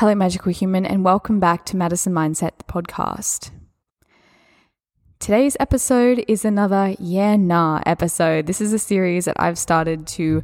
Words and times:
Hello, 0.00 0.14
magical 0.14 0.50
human, 0.50 0.86
and 0.86 1.04
welcome 1.04 1.40
back 1.40 1.66
to 1.66 1.76
Madison 1.76 2.14
Mindset, 2.14 2.52
the 2.56 2.64
podcast. 2.64 3.50
Today's 5.18 5.58
episode 5.60 6.24
is 6.26 6.42
another 6.42 6.94
Yeah 6.98 7.36
Nah 7.36 7.82
episode. 7.84 8.46
This 8.46 8.62
is 8.62 8.72
a 8.72 8.78
series 8.78 9.26
that 9.26 9.36
I've 9.38 9.58
started 9.58 10.06
to 10.06 10.42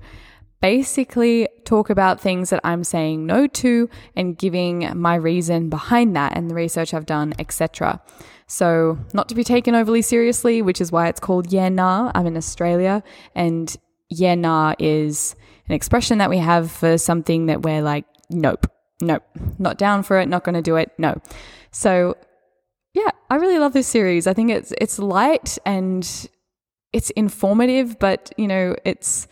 basically 0.60 1.48
talk 1.64 1.88
about 1.88 2.20
things 2.20 2.50
that 2.50 2.60
I'm 2.64 2.84
saying 2.84 3.24
no 3.24 3.46
to 3.46 3.88
and 4.14 4.36
giving 4.36 4.90
my 4.94 5.14
reason 5.14 5.70
behind 5.70 6.14
that 6.16 6.36
and 6.36 6.50
the 6.50 6.54
research 6.54 6.92
I've 6.92 7.06
done, 7.06 7.32
etc. 7.38 8.02
So, 8.46 8.98
not 9.14 9.26
to 9.30 9.34
be 9.34 9.42
taken 9.42 9.74
overly 9.74 10.02
seriously, 10.02 10.60
which 10.60 10.82
is 10.82 10.92
why 10.92 11.08
it's 11.08 11.18
called 11.18 11.50
Yeah 11.50 11.70
Nah. 11.70 12.12
I'm 12.14 12.26
in 12.26 12.36
Australia, 12.36 13.02
and 13.34 13.74
Yeah 14.10 14.34
Nah 14.34 14.74
is 14.78 15.34
an 15.66 15.74
expression 15.74 16.18
that 16.18 16.28
we 16.28 16.36
have 16.36 16.70
for 16.70 16.98
something 16.98 17.46
that 17.46 17.62
we're 17.62 17.80
like, 17.80 18.04
nope 18.28 18.66
nope, 19.00 19.22
not 19.58 19.78
down 19.78 20.02
for 20.02 20.18
it, 20.18 20.28
not 20.28 20.44
going 20.44 20.54
to 20.54 20.62
do 20.62 20.76
it. 20.76 20.92
No. 20.98 21.20
So, 21.70 22.16
yeah, 22.94 23.10
I 23.30 23.36
really 23.36 23.58
love 23.58 23.72
this 23.72 23.86
series. 23.86 24.26
I 24.26 24.32
think 24.32 24.50
it's 24.50 24.72
it's 24.80 24.98
light 24.98 25.58
and 25.66 26.28
it's 26.92 27.10
informative, 27.10 27.98
but 27.98 28.32
you 28.36 28.46
know, 28.46 28.74
it's 28.84 29.28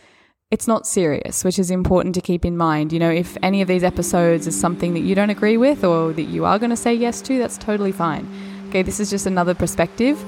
it's 0.51 0.67
not 0.67 0.85
serious, 0.85 1.43
which 1.43 1.57
is 1.57 1.71
important 1.71 2.13
to 2.15 2.21
keep 2.21 2.45
in 2.45 2.55
mind. 2.55 2.93
You 2.93 2.99
know, 2.99 3.09
if 3.09 3.35
any 3.41 3.61
of 3.61 3.67
these 3.67 3.83
episodes 3.83 4.45
is 4.45 4.59
something 4.59 4.93
that 4.93 4.99
you 4.99 5.15
don't 5.15 5.31
agree 5.31 5.57
with 5.57 5.83
or 5.83 6.13
that 6.13 6.23
you 6.23 6.45
are 6.45 6.59
going 6.59 6.69
to 6.69 6.77
say 6.77 6.93
yes 6.93 7.21
to, 7.23 7.39
that's 7.39 7.57
totally 7.57 7.91
fine. 7.91 8.27
Okay, 8.69 8.83
this 8.83 8.99
is 8.99 9.09
just 9.09 9.25
another 9.25 9.55
perspective. 9.55 10.23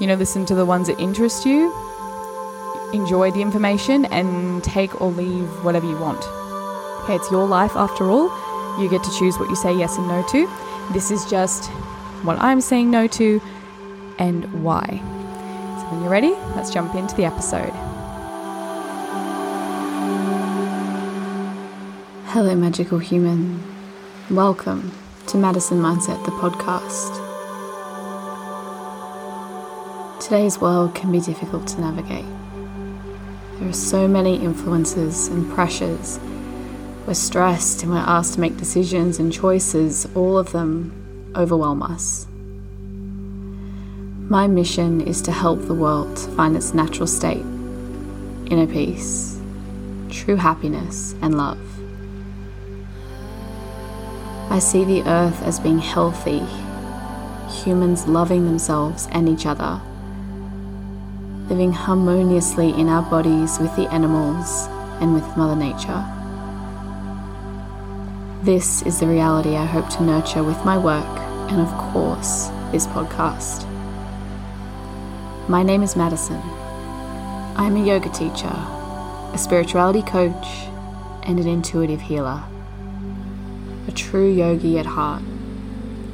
You 0.00 0.06
know, 0.06 0.14
listen 0.14 0.44
to 0.46 0.54
the 0.54 0.66
ones 0.66 0.88
that 0.88 1.00
interest 1.00 1.46
you, 1.46 1.72
enjoy 2.92 3.30
the 3.30 3.40
information, 3.40 4.04
and 4.06 4.62
take 4.62 5.00
or 5.00 5.10
leave 5.10 5.48
whatever 5.64 5.86
you 5.86 5.96
want. 5.98 6.22
Okay, 7.04 7.14
it's 7.14 7.30
your 7.30 7.46
life 7.46 7.74
after 7.74 8.10
all 8.10 8.28
you 8.78 8.88
get 8.88 9.04
to 9.04 9.10
choose 9.10 9.38
what 9.38 9.50
you 9.50 9.56
say 9.56 9.76
yes 9.76 9.98
and 9.98 10.08
no 10.08 10.22
to. 10.30 10.48
This 10.92 11.10
is 11.10 11.24
just 11.26 11.66
what 12.22 12.38
I'm 12.40 12.60
saying 12.60 12.90
no 12.90 13.06
to 13.08 13.40
and 14.18 14.64
why. 14.64 14.86
So, 14.88 15.86
when 15.90 16.00
you're 16.00 16.10
ready, 16.10 16.32
let's 16.56 16.70
jump 16.72 16.94
into 16.94 17.14
the 17.14 17.24
episode. 17.24 17.72
Hello, 22.28 22.54
magical 22.54 22.98
human. 22.98 23.62
Welcome 24.30 24.92
to 25.26 25.36
Madison 25.36 25.78
Mindset, 25.78 26.24
the 26.24 26.30
podcast. 26.30 27.18
Today's 30.18 30.58
world 30.58 30.94
can 30.94 31.12
be 31.12 31.20
difficult 31.20 31.66
to 31.68 31.80
navigate. 31.80 32.24
There 33.58 33.68
are 33.68 33.74
so 33.74 34.08
many 34.08 34.36
influences 34.42 35.28
and 35.28 35.52
pressures 35.52 36.18
we're 37.06 37.14
stressed 37.14 37.82
and 37.82 37.92
we're 37.92 37.98
asked 37.98 38.34
to 38.34 38.40
make 38.40 38.56
decisions 38.56 39.18
and 39.18 39.32
choices, 39.32 40.06
all 40.14 40.38
of 40.38 40.52
them 40.52 41.32
overwhelm 41.34 41.82
us. 41.82 42.26
My 44.30 44.46
mission 44.46 45.00
is 45.00 45.20
to 45.22 45.32
help 45.32 45.62
the 45.62 45.74
world 45.74 46.18
find 46.36 46.56
its 46.56 46.72
natural 46.74 47.06
state, 47.06 47.44
inner 48.46 48.66
peace, 48.66 49.38
true 50.10 50.36
happiness, 50.36 51.14
and 51.20 51.36
love. 51.36 51.58
I 54.50 54.58
see 54.58 54.84
the 54.84 55.02
earth 55.02 55.42
as 55.42 55.58
being 55.58 55.78
healthy, 55.78 56.46
humans 57.64 58.06
loving 58.06 58.44
themselves 58.44 59.08
and 59.10 59.28
each 59.28 59.44
other, 59.44 59.80
living 61.48 61.72
harmoniously 61.72 62.70
in 62.70 62.88
our 62.88 63.02
bodies 63.02 63.58
with 63.58 63.74
the 63.76 63.92
animals 63.92 64.68
and 65.00 65.14
with 65.14 65.36
Mother 65.36 65.56
Nature. 65.56 66.21
This 68.42 68.82
is 68.82 68.98
the 68.98 69.06
reality 69.06 69.54
I 69.54 69.64
hope 69.64 69.88
to 69.90 70.02
nurture 70.02 70.42
with 70.42 70.64
my 70.64 70.76
work 70.76 71.06
and, 71.48 71.60
of 71.60 71.68
course, 71.92 72.48
this 72.72 72.88
podcast. 72.88 73.68
My 75.48 75.62
name 75.62 75.84
is 75.84 75.94
Madison. 75.94 76.40
I'm 77.54 77.76
a 77.76 77.86
yoga 77.86 78.08
teacher, 78.08 78.52
a 79.32 79.38
spirituality 79.38 80.02
coach, 80.02 80.44
and 81.22 81.38
an 81.38 81.46
intuitive 81.46 82.00
healer. 82.00 82.42
A 83.86 83.92
true 83.92 84.28
yogi 84.28 84.76
at 84.76 84.86
heart, 84.86 85.22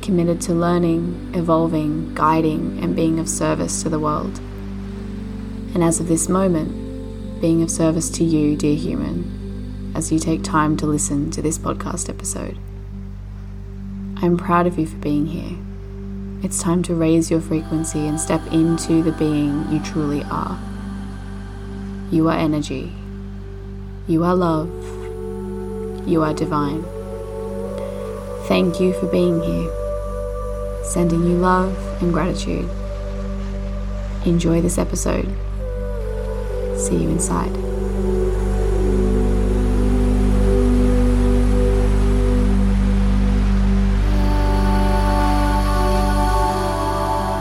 committed 0.03 0.43
to 0.43 0.53
learning, 0.53 1.33
evolving, 1.35 2.15
guiding, 2.15 2.79
and 2.83 2.95
being 2.95 3.19
of 3.19 3.27
service 3.27 3.83
to 3.85 3.89
the 3.89 3.99
world. 3.99 4.39
And 5.73 5.83
as 5.83 5.99
of 5.99 6.09
this 6.09 6.29
moment, 6.29 7.41
being 7.41 7.63
of 7.63 7.71
service 7.71 8.11
to 8.11 8.23
you, 8.23 8.55
dear 8.55 8.77
human 8.77 9.38
as 9.95 10.13
you 10.13 10.19
take 10.19 10.43
time 10.43 10.77
to 10.77 10.87
listen 10.87 11.31
to 11.31 11.43
this 11.43 11.59
podcast 11.59 12.09
episode. 12.09 12.57
I'm 14.21 14.37
proud 14.37 14.67
of 14.67 14.79
you 14.79 14.87
for 14.87 14.97
being 14.97 15.27
here. 15.27 15.57
It's 16.43 16.61
time 16.61 16.83
to 16.85 16.95
raise 16.95 17.31
your 17.31 17.41
frequency 17.41 18.07
and 18.07 18.21
step 18.21 18.41
into 18.53 19.03
the 19.03 19.13
being 19.13 19.71
you 19.71 19.81
truly 19.81 20.23
are. 20.25 20.59
You 22.11 22.29
are 22.29 22.37
energy. 22.37 22.93
You 24.07 24.25
are 24.25 24.35
love. 24.35 24.69
You 26.09 26.23
are 26.23 26.33
divine. 26.33 26.83
Thank 28.47 28.81
you 28.81 28.93
for 28.95 29.07
being 29.07 29.43
here. 29.43 29.71
Sending 30.85 31.25
you 31.25 31.37
love 31.37 31.77
and 32.03 32.13
gratitude. 32.13 32.69
Enjoy 34.25 34.61
this 34.61 34.79
episode. 34.79 35.29
See 36.79 36.97
you 36.97 37.11
inside. 37.11 37.78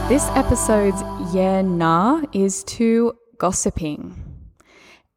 This 0.08 0.24
episode's 0.28 1.02
Yeah 1.34 1.60
Nah 1.60 2.22
is 2.32 2.64
to 2.64 3.14
gossiping. 3.36 4.16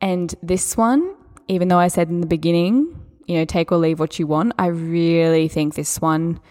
And 0.02 0.36
this 0.44 0.76
one, 0.76 1.16
even 1.48 1.70
though 1.70 1.80
I 1.80 1.88
said 1.88 2.10
in 2.10 2.20
the 2.20 2.28
beginning, 2.28 3.02
you 3.26 3.38
know, 3.38 3.46
take 3.46 3.72
or 3.72 3.78
leave 3.78 4.02
what 4.02 4.20
you 4.20 4.28
want, 4.28 4.52
I 4.60 4.68
really 4.68 5.48
think 5.48 5.76
this 5.76 6.02
one 6.02 6.42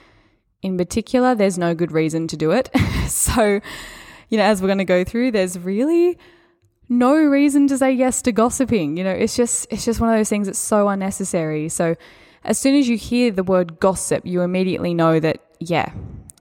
in 0.62 0.78
particular, 0.78 1.34
there's 1.34 1.58
no 1.58 1.74
good 1.74 1.92
reason 1.92 2.26
to 2.28 2.36
do 2.38 2.50
it. 2.50 2.70
so, 3.08 3.60
you 4.30 4.38
know, 4.38 4.44
as 4.44 4.62
we're 4.62 4.68
going 4.68 4.78
to 4.78 4.86
go 4.86 5.04
through, 5.04 5.32
there's 5.32 5.58
really 5.58 6.16
no 6.88 7.16
reason 7.16 7.68
to 7.68 7.76
say 7.76 7.92
yes 7.92 8.22
to 8.22 8.32
gossiping. 8.32 8.96
You 8.96 9.04
know, 9.04 9.12
it's 9.12 9.36
just 9.36 9.66
it's 9.70 9.84
just 9.84 10.00
one 10.00 10.08
of 10.08 10.16
those 10.16 10.30
things 10.30 10.46
that's 10.46 10.58
so 10.58 10.88
unnecessary. 10.88 11.68
So, 11.68 11.94
as 12.44 12.56
soon 12.56 12.74
as 12.76 12.88
you 12.88 12.96
hear 12.96 13.30
the 13.30 13.44
word 13.44 13.80
gossip, 13.80 14.24
you 14.24 14.40
immediately 14.40 14.94
know 14.94 15.20
that 15.20 15.44
yeah, 15.58 15.92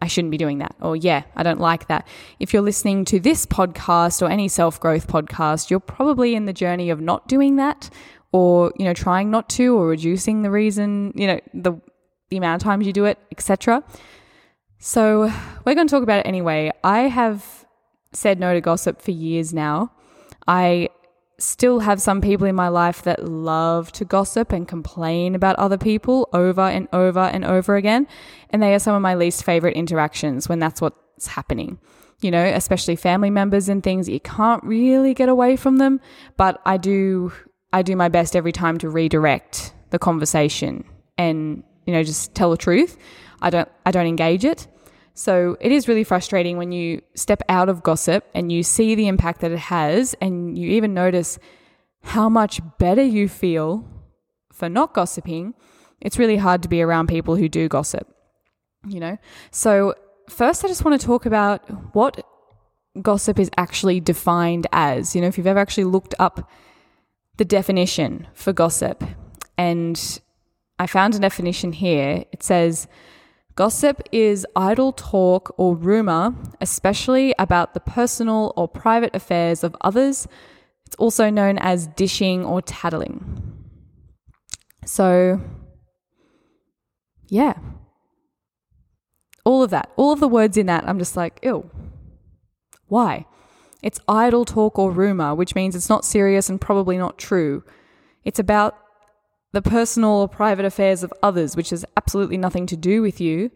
I 0.01 0.07
shouldn't 0.07 0.31
be 0.31 0.37
doing 0.37 0.59
that. 0.59 0.75
Or, 0.81 0.95
yeah, 0.95 1.23
I 1.35 1.43
don't 1.43 1.59
like 1.59 1.87
that. 1.87 2.07
If 2.39 2.53
you're 2.53 2.61
listening 2.61 3.05
to 3.05 3.19
this 3.19 3.45
podcast 3.45 4.21
or 4.21 4.29
any 4.29 4.47
self 4.47 4.79
growth 4.79 5.07
podcast, 5.07 5.69
you're 5.69 5.79
probably 5.79 6.35
in 6.35 6.45
the 6.45 6.53
journey 6.53 6.89
of 6.89 7.01
not 7.01 7.27
doing 7.27 7.57
that 7.57 7.89
or, 8.31 8.71
you 8.77 8.85
know, 8.85 8.93
trying 8.93 9.29
not 9.29 9.49
to 9.49 9.77
or 9.77 9.87
reducing 9.87 10.41
the 10.41 10.51
reason, 10.51 11.11
you 11.15 11.27
know, 11.27 11.39
the, 11.53 11.73
the 12.29 12.37
amount 12.37 12.61
of 12.61 12.65
times 12.65 12.87
you 12.87 12.93
do 12.93 13.05
it, 13.05 13.17
etc. 13.31 13.83
So, 14.77 15.31
we're 15.65 15.75
going 15.75 15.87
to 15.87 15.91
talk 15.91 16.03
about 16.03 16.19
it 16.19 16.27
anyway. 16.27 16.71
I 16.83 16.99
have 17.01 17.65
said 18.13 18.39
no 18.39 18.53
to 18.53 18.61
gossip 18.61 19.01
for 19.01 19.11
years 19.11 19.53
now. 19.53 19.91
I 20.47 20.89
still 21.39 21.79
have 21.79 22.01
some 22.01 22.21
people 22.21 22.45
in 22.45 22.55
my 22.55 22.67
life 22.67 23.01
that 23.03 23.25
love 23.25 23.91
to 23.93 24.05
gossip 24.05 24.51
and 24.51 24.67
complain 24.67 25.35
about 25.35 25.55
other 25.55 25.77
people 25.77 26.29
over 26.33 26.61
and 26.61 26.87
over 26.93 27.19
and 27.19 27.45
over 27.45 27.75
again. 27.75 28.07
And 28.49 28.61
they 28.61 28.73
are 28.73 28.79
some 28.79 28.95
of 28.95 29.01
my 29.01 29.15
least 29.15 29.43
favorite 29.43 29.75
interactions 29.75 30.47
when 30.49 30.59
that's 30.59 30.81
what's 30.81 31.27
happening. 31.27 31.79
You 32.21 32.31
know, 32.31 32.43
especially 32.43 32.97
family 32.97 33.29
members 33.29 33.69
and 33.69 33.81
things, 33.81 34.09
you 34.09 34.19
can't 34.19 34.63
really 34.63 35.13
get 35.13 35.29
away 35.29 35.55
from 35.55 35.77
them. 35.77 36.01
But 36.35 36.61
I 36.65 36.77
do, 36.77 37.31
I 37.71 37.81
do 37.81 37.95
my 37.95 38.09
best 38.09 38.35
every 38.35 38.51
time 38.51 38.77
to 38.79 38.89
redirect 38.89 39.73
the 39.91 39.99
conversation 39.99 40.83
and, 41.17 41.63
you 41.85 41.93
know, 41.93 42.03
just 42.03 42.35
tell 42.35 42.51
the 42.51 42.57
truth. 42.57 42.97
I 43.41 43.49
don't, 43.49 43.69
I 43.85 43.91
don't 43.91 44.05
engage 44.05 44.43
it. 44.43 44.67
So 45.19 45.57
it 45.59 45.73
is 45.73 45.89
really 45.89 46.05
frustrating 46.05 46.55
when 46.55 46.71
you 46.71 47.01
step 47.13 47.41
out 47.49 47.67
of 47.67 47.83
gossip 47.83 48.25
and 48.33 48.53
you 48.53 48.63
see 48.63 48.95
the 48.95 49.09
impact 49.09 49.41
that 49.41 49.51
it 49.51 49.59
has, 49.59 50.15
and 50.21 50.57
you 50.57 50.69
even 50.69 50.93
notice 50.93 51.37
how 52.03 52.29
much 52.29 52.61
better 52.77 53.03
you 53.03 53.27
feel 53.27 53.85
for 54.53 54.69
not 54.69 54.93
gossiping. 54.93 55.55
It's 55.99 56.17
really 56.17 56.37
hard 56.37 56.63
to 56.63 56.69
be 56.69 56.81
around 56.81 57.07
people 57.07 57.35
who 57.35 57.49
do 57.49 57.67
gossip, 57.67 58.07
you 58.87 59.01
know? 59.01 59.17
So, 59.51 59.93
first, 60.29 60.63
I 60.63 60.69
just 60.69 60.85
want 60.85 61.01
to 61.01 61.05
talk 61.05 61.25
about 61.25 61.69
what 61.93 62.25
gossip 63.01 63.39
is 63.39 63.51
actually 63.57 63.99
defined 63.99 64.67
as. 64.71 65.15
You 65.15 65.21
know, 65.21 65.27
if 65.27 65.37
you've 65.37 65.47
ever 65.47 65.59
actually 65.59 65.83
looked 65.83 66.15
up 66.17 66.49
the 67.35 67.43
definition 67.43 68.25
for 68.33 68.53
gossip, 68.53 69.03
and 69.57 70.21
I 70.79 70.87
found 70.87 71.13
a 71.13 71.19
definition 71.19 71.73
here, 71.73 72.23
it 72.31 72.41
says, 72.41 72.87
Gossip 73.59 74.01
is 74.13 74.47
idle 74.55 74.93
talk 74.93 75.53
or 75.57 75.75
rumor, 75.75 76.33
especially 76.61 77.35
about 77.37 77.73
the 77.73 77.81
personal 77.81 78.53
or 78.55 78.69
private 78.69 79.13
affairs 79.13 79.65
of 79.65 79.75
others. 79.81 80.29
It's 80.85 80.95
also 80.95 81.29
known 81.29 81.57
as 81.57 81.87
dishing 81.87 82.45
or 82.45 82.61
tattling. 82.61 83.65
So, 84.85 85.41
yeah, 87.27 87.55
all 89.43 89.61
of 89.61 89.71
that, 89.71 89.91
all 89.97 90.13
of 90.13 90.21
the 90.21 90.29
words 90.29 90.55
in 90.55 90.67
that, 90.67 90.87
I'm 90.87 90.97
just 90.97 91.17
like, 91.17 91.41
ew. 91.43 91.69
Why? 92.87 93.25
It's 93.83 93.99
idle 94.07 94.45
talk 94.45 94.79
or 94.79 94.89
rumor, 94.89 95.35
which 95.35 95.53
means 95.53 95.75
it's 95.75 95.89
not 95.89 96.05
serious 96.05 96.49
and 96.49 96.61
probably 96.61 96.97
not 96.97 97.17
true. 97.17 97.65
It's 98.23 98.39
about 98.39 98.77
the 99.51 99.61
personal 99.61 100.11
or 100.11 100.27
private 100.27 100.65
affairs 100.65 101.03
of 101.03 101.13
others, 101.23 101.55
which 101.55 101.71
has 101.71 101.85
absolutely 101.97 102.37
nothing 102.37 102.65
to 102.67 102.77
do 102.77 103.01
with 103.01 103.19
you. 103.19 103.51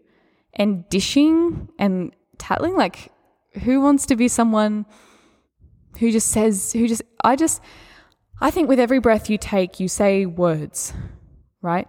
And 0.54 0.88
dishing 0.88 1.68
and 1.78 2.14
tattling, 2.38 2.76
like, 2.76 3.10
who 3.62 3.80
wants 3.80 4.06
to 4.06 4.16
be 4.16 4.28
someone 4.28 4.86
who 5.98 6.10
just 6.10 6.28
says, 6.28 6.72
who 6.72 6.86
just, 6.88 7.02
I 7.24 7.36
just, 7.36 7.60
I 8.40 8.50
think 8.50 8.68
with 8.68 8.80
every 8.80 8.98
breath 8.98 9.30
you 9.30 9.38
take, 9.38 9.80
you 9.80 9.88
say 9.88 10.26
words, 10.26 10.92
right? 11.62 11.88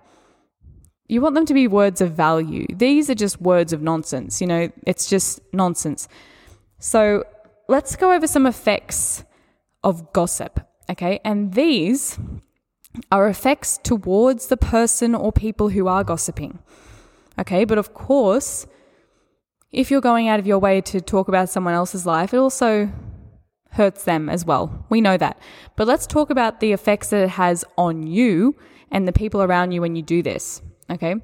You 1.07 1.21
want 1.21 1.35
them 1.35 1.45
to 1.45 1.53
be 1.53 1.67
words 1.67 2.01
of 2.01 2.13
value. 2.13 2.65
These 2.73 3.09
are 3.09 3.15
just 3.15 3.41
words 3.41 3.73
of 3.73 3.81
nonsense, 3.81 4.41
you 4.41 4.47
know, 4.47 4.71
it's 4.85 5.07
just 5.07 5.39
nonsense. 5.53 6.07
So 6.79 7.23
let's 7.67 7.95
go 7.95 8.13
over 8.13 8.27
some 8.27 8.47
effects 8.47 9.23
of 9.83 10.11
gossip, 10.13 10.59
okay? 10.89 11.19
And 11.23 11.53
these 11.53 12.19
are 13.11 13.27
effects 13.27 13.79
towards 13.83 14.47
the 14.47 14.57
person 14.57 15.15
or 15.15 15.31
people 15.31 15.69
who 15.69 15.87
are 15.87 16.03
gossiping, 16.03 16.59
okay? 17.39 17.65
But 17.65 17.77
of 17.77 17.93
course, 17.93 18.67
if 19.71 19.91
you're 19.91 20.01
going 20.01 20.27
out 20.27 20.39
of 20.39 20.47
your 20.47 20.59
way 20.59 20.81
to 20.81 21.01
talk 21.01 21.27
about 21.27 21.49
someone 21.49 21.73
else's 21.73 22.05
life, 22.05 22.33
it 22.33 22.37
also 22.37 22.91
hurts 23.71 24.05
them 24.05 24.29
as 24.29 24.45
well. 24.45 24.85
We 24.89 25.01
know 25.01 25.17
that. 25.17 25.37
But 25.75 25.87
let's 25.87 26.07
talk 26.07 26.29
about 26.29 26.59
the 26.59 26.71
effects 26.71 27.09
that 27.09 27.23
it 27.23 27.29
has 27.29 27.65
on 27.77 28.07
you 28.07 28.55
and 28.89 29.07
the 29.07 29.11
people 29.13 29.41
around 29.41 29.73
you 29.73 29.81
when 29.81 29.95
you 29.95 30.01
do 30.01 30.21
this. 30.21 30.61
Okay. 30.89 31.15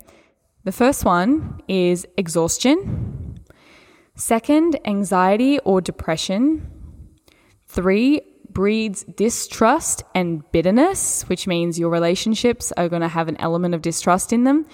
The 0.63 0.71
first 0.71 1.05
one 1.05 1.61
is 1.67 2.05
exhaustion. 2.17 3.39
Second, 4.15 4.77
anxiety 4.85 5.59
or 5.59 5.81
depression. 5.81 6.69
Three, 7.67 8.21
breeds 8.53 9.03
distrust 9.03 10.03
and 10.13 10.49
bitterness, 10.51 11.23
which 11.23 11.47
means 11.47 11.79
your 11.79 11.89
relationships 11.89 12.71
are 12.77 12.89
going 12.89 13.01
to 13.01 13.07
have 13.07 13.27
an 13.27 13.37
element 13.39 13.75
of 13.75 13.81
distrust 13.81 14.33
in 14.33 14.43
them. 14.43 14.65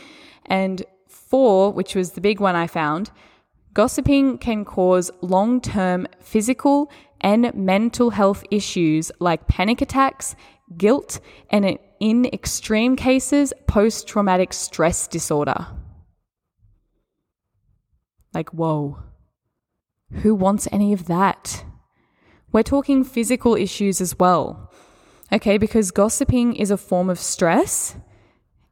And 0.46 0.84
four, 1.08 1.72
which 1.72 1.96
was 1.96 2.12
the 2.12 2.22
big 2.22 2.40
one 2.40 2.56
I 2.56 2.68
found, 2.68 3.12
gossiping 3.74 4.38
can 4.38 4.66
cause 4.66 5.12
long 5.22 5.62
term 5.62 6.08
physical 6.20 6.92
and 7.22 7.54
mental 7.54 8.12
health 8.12 8.44
issues 8.52 9.12
like 9.20 9.48
panic 9.48 9.82
attacks, 9.82 10.36
guilt, 10.78 11.20
and 11.50 11.78
in 12.00 12.26
extreme 12.26 12.96
cases, 12.96 13.54
post 13.68 14.08
traumatic 14.08 14.54
stress 14.54 15.08
disorder. 15.08 15.68
Like, 18.34 18.54
whoa. 18.54 19.00
Who 20.22 20.36
wants 20.36 20.68
any 20.72 20.94
of 20.94 21.08
that? 21.08 21.66
We're 22.52 22.64
talking 22.64 23.04
physical 23.04 23.56
issues 23.56 24.00
as 24.00 24.18
well. 24.18 24.72
Okay, 25.32 25.58
because 25.58 25.92
gossiping 25.92 26.56
is 26.56 26.72
a 26.72 26.78
form 26.78 27.10
of 27.10 27.20
stress. 27.20 27.96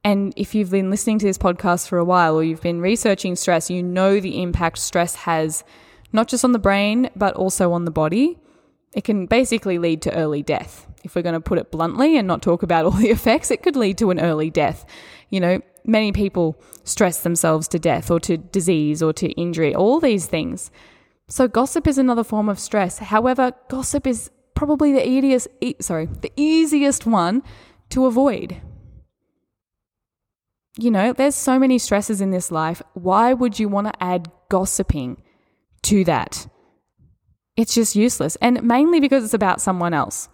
And 0.02 0.32
if 0.36 0.54
you've 0.54 0.70
been 0.70 0.90
listening 0.90 1.18
to 1.18 1.26
this 1.26 1.36
podcast 1.36 1.88
for 1.88 1.98
a 1.98 2.04
while 2.04 2.34
or 2.36 2.42
you've 2.42 2.62
been 2.62 2.80
researching 2.80 3.36
stress, 3.36 3.68
you 3.68 3.82
know 3.82 4.20
the 4.20 4.40
impact 4.40 4.78
stress 4.78 5.14
has 5.16 5.64
not 6.12 6.28
just 6.28 6.44
on 6.44 6.52
the 6.52 6.58
brain, 6.58 7.10
but 7.14 7.34
also 7.34 7.72
on 7.72 7.84
the 7.84 7.90
body. 7.90 8.38
It 8.94 9.04
can 9.04 9.26
basically 9.26 9.78
lead 9.78 10.00
to 10.02 10.14
early 10.14 10.42
death. 10.42 10.86
If 11.04 11.14
we're 11.14 11.22
going 11.22 11.34
to 11.34 11.40
put 11.40 11.58
it 11.58 11.70
bluntly 11.70 12.16
and 12.16 12.26
not 12.26 12.40
talk 12.40 12.62
about 12.62 12.84
all 12.86 12.92
the 12.92 13.10
effects, 13.10 13.50
it 13.50 13.62
could 13.62 13.76
lead 13.76 13.98
to 13.98 14.10
an 14.10 14.20
early 14.20 14.48
death. 14.48 14.86
You 15.28 15.40
know, 15.40 15.60
many 15.84 16.12
people 16.12 16.58
stress 16.84 17.20
themselves 17.20 17.68
to 17.68 17.78
death 17.78 18.10
or 18.10 18.20
to 18.20 18.38
disease 18.38 19.02
or 19.02 19.12
to 19.14 19.28
injury, 19.32 19.74
all 19.74 20.00
these 20.00 20.26
things. 20.26 20.70
So 21.28 21.48
gossip 21.48 21.86
is 21.86 21.98
another 21.98 22.24
form 22.24 22.48
of 22.48 22.58
stress. 22.58 22.98
However, 22.98 23.52
gossip 23.68 24.06
is 24.06 24.30
probably 24.54 24.92
the 24.92 25.06
easiest 25.06 25.48
sorry, 25.80 26.06
the 26.06 26.32
easiest 26.36 27.06
one 27.06 27.42
to 27.90 28.06
avoid. 28.06 28.60
You 30.78 30.90
know, 30.90 31.12
there's 31.12 31.34
so 31.34 31.58
many 31.58 31.78
stresses 31.78 32.20
in 32.20 32.30
this 32.30 32.50
life. 32.50 32.82
Why 32.94 33.32
would 33.32 33.58
you 33.58 33.68
want 33.68 33.86
to 33.86 34.02
add 34.02 34.30
gossiping 34.50 35.22
to 35.82 36.04
that? 36.04 36.46
It's 37.56 37.74
just 37.74 37.96
useless. 37.96 38.36
And 38.36 38.62
mainly 38.62 39.00
because 39.00 39.24
it's 39.24 39.34
about 39.34 39.60
someone 39.60 39.94
else. 39.94 40.28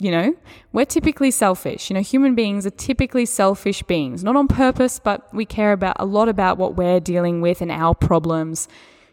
You 0.00 0.12
know, 0.12 0.36
we're 0.72 0.86
typically 0.86 1.30
selfish. 1.30 1.90
You 1.90 1.94
know, 1.94 2.02
human 2.02 2.34
beings 2.34 2.64
are 2.64 2.70
typically 2.70 3.26
selfish 3.26 3.82
beings, 3.82 4.22
not 4.22 4.36
on 4.36 4.48
purpose, 4.48 5.00
but 5.00 5.32
we 5.34 5.44
care 5.44 5.72
about 5.72 5.96
a 5.98 6.04
lot 6.04 6.28
about 6.28 6.56
what 6.56 6.76
we're 6.76 7.00
dealing 7.00 7.40
with 7.40 7.60
and 7.60 7.70
our 7.70 7.94
problems. 7.94 8.68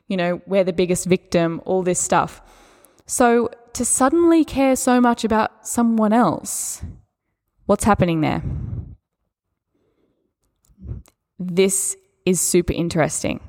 You 0.07 0.17
know, 0.17 0.41
we're 0.45 0.63
the 0.63 0.73
biggest 0.73 1.05
victim, 1.05 1.61
all 1.65 1.83
this 1.83 1.99
stuff. 1.99 2.41
So 3.05 3.49
to 3.73 3.85
suddenly 3.85 4.45
care 4.45 4.75
so 4.75 5.01
much 5.01 5.23
about 5.23 5.67
someone 5.67 6.13
else, 6.13 6.83
what's 7.65 7.83
happening 7.83 8.21
there? 8.21 8.43
This 11.39 11.97
is 12.25 12.39
super 12.39 12.73
interesting 12.73 13.39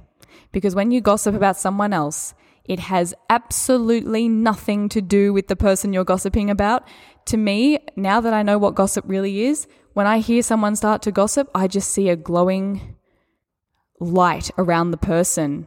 because 0.53 0.75
when 0.75 0.91
you 0.91 1.01
gossip 1.01 1.35
about 1.35 1.57
someone 1.57 1.93
else, 1.93 2.35
it 2.65 2.81
has 2.81 3.15
absolutely 3.31 4.29
nothing 4.29 4.89
to 4.89 5.01
do 5.01 5.33
with 5.33 5.47
the 5.47 5.57
person 5.57 5.93
you're 5.93 6.05
gossiping 6.05 6.51
about. 6.51 6.87
To 7.27 7.37
me, 7.37 7.79
now 7.95 8.21
that 8.21 8.35
I 8.35 8.43
know 8.43 8.59
what 8.59 8.75
gossip 8.75 9.05
really 9.07 9.45
is, 9.45 9.69
when 9.93 10.07
I 10.07 10.19
hear 10.19 10.43
someone 10.43 10.77
start 10.77 11.03
to 11.03 11.13
gossip, 11.13 11.49
I 11.55 11.69
just 11.69 11.91
see 11.91 12.09
a 12.09 12.17
glowing 12.17 12.97
light 14.01 14.51
around 14.59 14.91
the 14.91 14.97
person. 14.97 15.67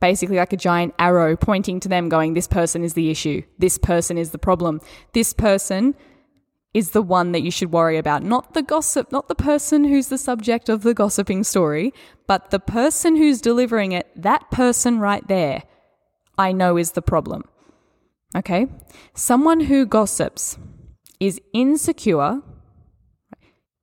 Basically, 0.00 0.36
like 0.36 0.52
a 0.52 0.56
giant 0.58 0.94
arrow 0.98 1.36
pointing 1.36 1.80
to 1.80 1.88
them, 1.88 2.08
going, 2.08 2.34
This 2.34 2.48
person 2.48 2.84
is 2.84 2.94
the 2.94 3.10
issue. 3.10 3.42
This 3.58 3.78
person 3.78 4.18
is 4.18 4.30
the 4.30 4.38
problem. 4.38 4.80
This 5.12 5.32
person 5.32 5.94
is 6.74 6.90
the 6.90 7.00
one 7.00 7.32
that 7.32 7.42
you 7.42 7.50
should 7.50 7.72
worry 7.72 7.96
about. 7.96 8.22
Not 8.22 8.52
the 8.52 8.62
gossip, 8.62 9.10
not 9.10 9.28
the 9.28 9.34
person 9.34 9.84
who's 9.84 10.08
the 10.08 10.18
subject 10.18 10.68
of 10.68 10.82
the 10.82 10.92
gossiping 10.92 11.42
story, 11.42 11.94
but 12.26 12.50
the 12.50 12.60
person 12.60 13.16
who's 13.16 13.40
delivering 13.40 13.92
it. 13.92 14.06
That 14.14 14.50
person 14.50 14.98
right 14.98 15.26
there 15.26 15.62
I 16.38 16.52
know 16.52 16.76
is 16.76 16.92
the 16.92 17.02
problem. 17.02 17.44
Okay? 18.36 18.66
Someone 19.14 19.60
who 19.60 19.86
gossips 19.86 20.58
is 21.18 21.40
insecure, 21.52 22.42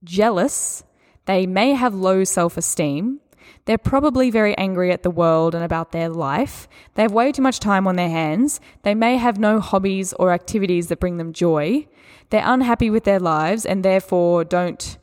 jealous, 0.04 0.84
they 1.26 1.48
may 1.48 1.74
have 1.74 1.94
low 1.94 2.24
self 2.24 2.58
esteem. 2.58 3.20
They're 3.66 3.78
probably 3.78 4.30
very 4.30 4.58
angry 4.58 4.92
at 4.92 5.04
the 5.04 5.10
world 5.10 5.56
and 5.56 5.64
about 5.64 5.92
their 5.92 6.10
life. 6.10 6.68
They 6.96 7.04
have 7.04 7.14
way 7.14 7.32
too 7.32 7.42
much 7.42 7.60
time 7.60 7.88
on 7.88 7.96
their 7.96 8.10
hands. 8.10 8.60
They 8.82 8.94
may 8.94 9.18
have 9.18 9.40
no 9.40 9.60
hobbies 9.60 10.12
or 10.14 10.32
activities 10.34 10.88
that 10.88 11.00
bring 11.00 11.18
them 11.18 11.32
joy. 11.32 11.88
They're 12.30 12.44
unhappy 12.46 12.90
with 12.90 13.06
their 13.06 13.20
lives 13.20 13.66
and 13.66 13.84
therefore 13.84 14.44
don't 14.44 14.98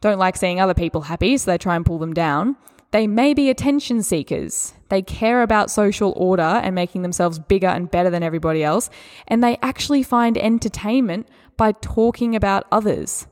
don't 0.00 0.18
like 0.18 0.36
seeing 0.36 0.60
other 0.60 0.74
people 0.74 1.00
happy, 1.00 1.38
so 1.38 1.50
they 1.50 1.56
try 1.56 1.74
and 1.76 1.86
pull 1.86 1.98
them 1.98 2.12
down. 2.12 2.56
They 2.90 3.06
may 3.06 3.32
be 3.32 3.48
attention 3.48 4.02
seekers. 4.02 4.74
They 4.90 5.00
care 5.00 5.42
about 5.42 5.70
social 5.70 6.12
order 6.14 6.42
and 6.42 6.74
making 6.74 7.00
themselves 7.00 7.38
bigger 7.38 7.68
and 7.68 7.90
better 7.90 8.10
than 8.10 8.22
everybody 8.22 8.62
else. 8.62 8.90
And 9.26 9.42
they 9.42 9.56
actually 9.62 10.02
find 10.02 10.36
entertainment 10.36 11.26
by 11.56 11.72
talking 11.72 12.36
about 12.36 12.66
others. 12.70 13.26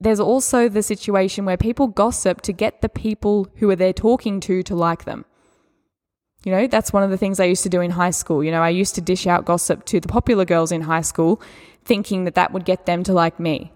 There's 0.00 0.20
also 0.20 0.68
the 0.68 0.82
situation 0.82 1.44
where 1.44 1.56
people 1.56 1.88
gossip 1.88 2.40
to 2.42 2.52
get 2.52 2.82
the 2.82 2.88
people 2.88 3.48
who 3.56 3.68
are 3.70 3.76
they're 3.76 3.92
talking 3.92 4.40
to 4.40 4.62
to 4.62 4.74
like 4.74 5.04
them. 5.04 5.24
You 6.44 6.52
know, 6.52 6.66
that's 6.68 6.92
one 6.92 7.02
of 7.02 7.10
the 7.10 7.16
things 7.16 7.40
I 7.40 7.46
used 7.46 7.64
to 7.64 7.68
do 7.68 7.80
in 7.80 7.90
high 7.90 8.10
school. 8.10 8.44
You 8.44 8.52
know, 8.52 8.62
I 8.62 8.68
used 8.68 8.94
to 8.94 9.00
dish 9.00 9.26
out 9.26 9.44
gossip 9.44 9.84
to 9.86 9.98
the 9.98 10.06
popular 10.06 10.44
girls 10.44 10.70
in 10.70 10.82
high 10.82 11.00
school, 11.00 11.42
thinking 11.84 12.24
that 12.24 12.36
that 12.36 12.52
would 12.52 12.64
get 12.64 12.86
them 12.86 13.02
to 13.04 13.12
like 13.12 13.40
me 13.40 13.72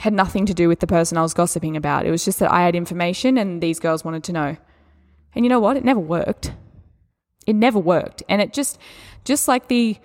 had 0.00 0.14
nothing 0.14 0.46
to 0.46 0.54
do 0.54 0.66
with 0.66 0.80
the 0.80 0.86
person 0.86 1.18
I 1.18 1.22
was 1.22 1.34
gossiping 1.34 1.76
about. 1.76 2.06
It 2.06 2.10
was 2.10 2.24
just 2.24 2.38
that 2.38 2.50
I 2.50 2.62
had 2.62 2.74
information 2.74 3.36
and 3.36 3.62
these 3.62 3.78
girls 3.78 4.02
wanted 4.02 4.24
to 4.24 4.32
know. 4.32 4.56
And 5.34 5.44
you 5.44 5.50
know 5.50 5.60
what? 5.60 5.76
It 5.76 5.84
never 5.84 6.00
worked. 6.00 6.54
It 7.46 7.54
never 7.54 7.78
worked. 7.78 8.22
And 8.26 8.40
it 8.40 8.54
just, 8.54 8.78
just 9.24 9.46
like 9.46 9.68
the, 9.68 9.98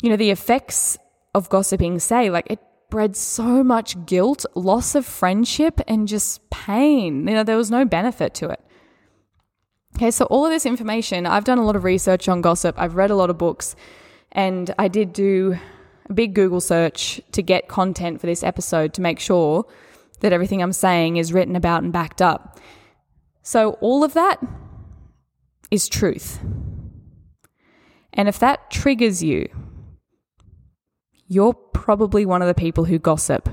you 0.00 0.08
know, 0.08 0.16
the 0.16 0.30
effects 0.30 0.96
of 1.34 1.50
gossiping 1.50 1.98
say, 1.98 2.30
like 2.30 2.50
it 2.50 2.58
bred 2.90 3.16
so 3.16 3.62
much 3.62 4.06
guilt, 4.06 4.46
loss 4.54 4.94
of 4.94 5.04
friendship, 5.04 5.80
and 5.86 6.08
just 6.08 6.48
pain. 6.50 7.26
You 7.26 7.34
know, 7.34 7.44
there 7.44 7.56
was 7.56 7.70
no 7.70 7.84
benefit 7.84 8.34
to 8.34 8.48
it. 8.50 8.60
Okay, 9.96 10.10
so 10.10 10.26
all 10.26 10.46
of 10.46 10.52
this 10.52 10.64
information, 10.64 11.26
I've 11.26 11.44
done 11.44 11.58
a 11.58 11.64
lot 11.64 11.76
of 11.76 11.84
research 11.84 12.28
on 12.28 12.40
gossip, 12.40 12.76
I've 12.78 12.94
read 12.94 13.10
a 13.10 13.16
lot 13.16 13.30
of 13.30 13.38
books, 13.38 13.74
and 14.32 14.72
I 14.78 14.88
did 14.88 15.12
do 15.12 15.58
a 16.08 16.12
big 16.12 16.34
Google 16.34 16.60
search 16.60 17.20
to 17.32 17.42
get 17.42 17.68
content 17.68 18.20
for 18.20 18.26
this 18.26 18.42
episode 18.42 18.94
to 18.94 19.00
make 19.00 19.18
sure 19.18 19.64
that 20.20 20.32
everything 20.32 20.62
I'm 20.62 20.72
saying 20.72 21.16
is 21.16 21.32
written 21.32 21.56
about 21.56 21.82
and 21.82 21.92
backed 21.92 22.22
up. 22.22 22.58
So, 23.42 23.72
all 23.80 24.04
of 24.04 24.14
that 24.14 24.40
is 25.70 25.88
truth. 25.88 26.38
And 28.12 28.28
if 28.28 28.38
that 28.38 28.70
triggers 28.70 29.22
you, 29.22 29.48
you're 31.28 31.54
probably 31.54 32.26
one 32.26 32.42
of 32.42 32.48
the 32.48 32.54
people 32.54 32.84
who 32.84 32.98
gossip, 32.98 33.48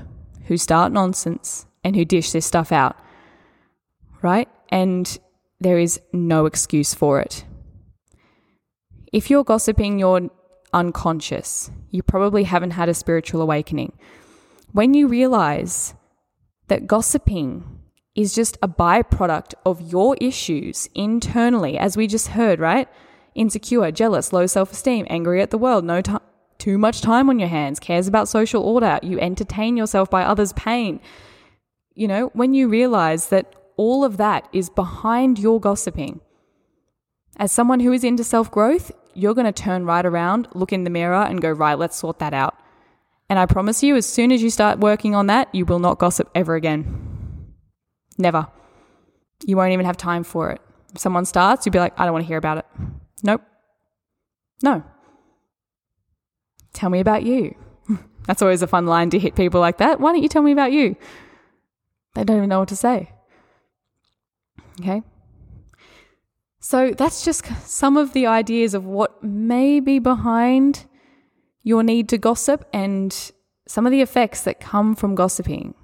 who 0.46 0.56
start 0.56 0.92
nonsense, 0.92 1.66
and 1.84 1.94
who 1.94 2.04
dish 2.04 2.32
this 2.32 2.46
stuff 2.46 2.72
out, 2.72 2.96
right? 4.22 4.48
And 4.70 5.18
there 5.60 5.78
is 5.78 6.00
no 6.12 6.46
excuse 6.46 6.94
for 6.94 7.20
it. 7.20 7.44
If 9.12 9.30
you're 9.30 9.44
gossiping, 9.44 9.98
you're 9.98 10.28
unconscious. 10.72 11.70
You 11.90 12.02
probably 12.02 12.44
haven't 12.44 12.72
had 12.72 12.88
a 12.88 12.94
spiritual 12.94 13.40
awakening. 13.40 13.92
When 14.72 14.94
you 14.94 15.06
realize 15.06 15.94
that 16.68 16.86
gossiping 16.86 17.80
is 18.14 18.34
just 18.34 18.58
a 18.62 18.68
byproduct 18.68 19.54
of 19.64 19.80
your 19.80 20.16
issues 20.20 20.88
internally, 20.94 21.78
as 21.78 21.96
we 21.96 22.06
just 22.06 22.28
heard, 22.28 22.58
right? 22.58 22.88
Insecure, 23.34 23.90
jealous, 23.92 24.32
low 24.32 24.46
self 24.46 24.72
esteem, 24.72 25.06
angry 25.08 25.40
at 25.40 25.50
the 25.50 25.58
world, 25.58 25.84
no 25.84 26.00
time. 26.00 26.20
Too 26.66 26.78
much 26.78 27.00
time 27.00 27.30
on 27.30 27.38
your 27.38 27.48
hands, 27.48 27.78
cares 27.78 28.08
about 28.08 28.26
social 28.26 28.60
order, 28.60 28.98
you 29.00 29.20
entertain 29.20 29.76
yourself 29.76 30.10
by 30.10 30.24
others' 30.24 30.52
pain. 30.54 30.98
You 31.94 32.08
know, 32.08 32.30
when 32.32 32.54
you 32.54 32.66
realize 32.66 33.28
that 33.28 33.54
all 33.76 34.02
of 34.02 34.16
that 34.16 34.48
is 34.52 34.68
behind 34.68 35.38
your 35.38 35.60
gossiping, 35.60 36.20
as 37.36 37.52
someone 37.52 37.78
who 37.78 37.92
is 37.92 38.02
into 38.02 38.24
self 38.24 38.50
growth, 38.50 38.90
you're 39.14 39.32
going 39.32 39.46
to 39.46 39.52
turn 39.52 39.84
right 39.86 40.04
around, 40.04 40.48
look 40.54 40.72
in 40.72 40.82
the 40.82 40.90
mirror, 40.90 41.22
and 41.22 41.40
go, 41.40 41.52
right, 41.52 41.78
let's 41.78 41.96
sort 41.96 42.18
that 42.18 42.34
out. 42.34 42.58
And 43.30 43.38
I 43.38 43.46
promise 43.46 43.84
you, 43.84 43.94
as 43.94 44.04
soon 44.04 44.32
as 44.32 44.42
you 44.42 44.50
start 44.50 44.80
working 44.80 45.14
on 45.14 45.28
that, 45.28 45.48
you 45.54 45.64
will 45.66 45.78
not 45.78 46.00
gossip 46.00 46.28
ever 46.34 46.56
again. 46.56 47.46
Never. 48.18 48.48
You 49.46 49.56
won't 49.56 49.72
even 49.72 49.86
have 49.86 49.96
time 49.96 50.24
for 50.24 50.50
it. 50.50 50.60
If 50.92 50.98
someone 50.98 51.26
starts, 51.26 51.64
you'll 51.64 51.74
be 51.74 51.78
like, 51.78 51.94
I 51.96 52.06
don't 52.06 52.12
want 52.12 52.24
to 52.24 52.28
hear 52.28 52.38
about 52.38 52.58
it. 52.58 52.66
Nope. 53.22 53.42
No. 54.64 54.82
Tell 56.76 56.90
me 56.90 57.00
about 57.00 57.22
you. 57.22 57.54
That's 58.26 58.42
always 58.42 58.60
a 58.60 58.66
fun 58.66 58.84
line 58.84 59.08
to 59.10 59.18
hit 59.18 59.34
people 59.34 59.60
like 59.60 59.78
that. 59.78 59.98
Why 59.98 60.12
don't 60.12 60.22
you 60.22 60.28
tell 60.28 60.42
me 60.42 60.52
about 60.52 60.72
you? 60.72 60.94
They 62.14 62.22
don't 62.22 62.36
even 62.36 62.50
know 62.50 62.58
what 62.58 62.68
to 62.68 62.76
say. 62.76 63.12
Okay. 64.80 65.02
So 66.60 66.92
that's 66.92 67.24
just 67.24 67.46
some 67.64 67.96
of 67.96 68.12
the 68.12 68.26
ideas 68.26 68.74
of 68.74 68.84
what 68.84 69.22
may 69.22 69.78
be 69.80 69.98
behind 69.98 70.84
your 71.62 71.82
need 71.82 72.08
to 72.08 72.18
gossip 72.18 72.68
and 72.72 73.30
some 73.68 73.86
of 73.86 73.92
the 73.92 74.02
effects 74.02 74.42
that 74.42 74.60
come 74.60 74.94
from 74.94 75.14
gossiping. 75.14 75.74